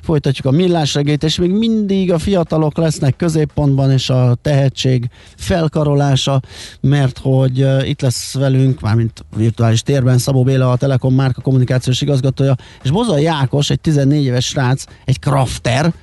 [0.02, 6.42] folytatjuk a millásregét, és még mindig a fiatalok lesznek középpontban, és a tehetség felkarolása,
[6.82, 12.56] mert hogy itt lesz velünk, mármint virtuális térben Szabó Béla, a Telekom márka kommunikációs igazgatója,
[12.84, 15.94] és Boza Jákos, egy 14 éves srác, egy crafter,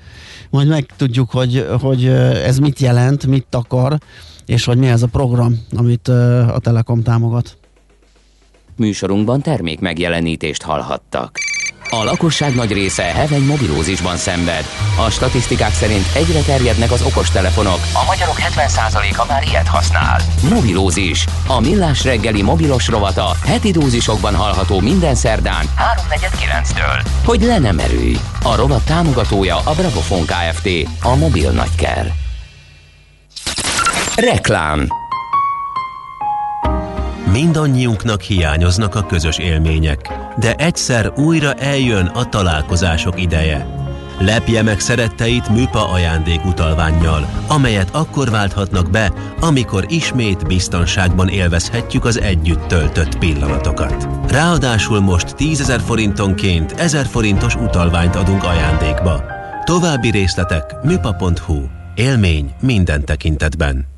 [0.50, 2.06] majd megtudjuk, hogy, hogy
[2.44, 3.98] ez mit jelent, mit akar,
[4.48, 7.56] és hogy mi ez a program, amit a Telekom támogat.
[8.76, 11.38] Műsorunkban termék megjelenítést hallhattak.
[11.90, 14.64] A lakosság nagy része heveny mobilózisban szenved.
[15.06, 17.78] A statisztikák szerint egyre terjednek az okostelefonok.
[17.92, 20.20] A magyarok 70%-a már ilyet használ.
[20.54, 21.24] Mobilózis.
[21.46, 27.06] A millás reggeli mobilos rovata heti dózisokban hallható minden szerdán 3.49-től.
[27.24, 28.16] Hogy le nem erőj.
[28.42, 30.68] A rovat támogatója a Bravofon Kft.
[31.02, 32.27] A mobil nagyker.
[34.20, 34.86] Reklám
[37.32, 43.66] Mindannyiunknak hiányoznak a közös élmények, de egyszer újra eljön a találkozások ideje.
[44.18, 52.66] Lepje meg szeretteit műpa ajándékutalványjal, amelyet akkor válthatnak be, amikor ismét biztonságban élvezhetjük az együtt
[52.66, 54.08] töltött pillanatokat.
[54.30, 59.24] Ráadásul most 10 000 forintonként 1000 forintos utalványt adunk ajándékba.
[59.64, 61.62] További részletek műpa.hu.
[61.94, 63.97] Élmény minden tekintetben.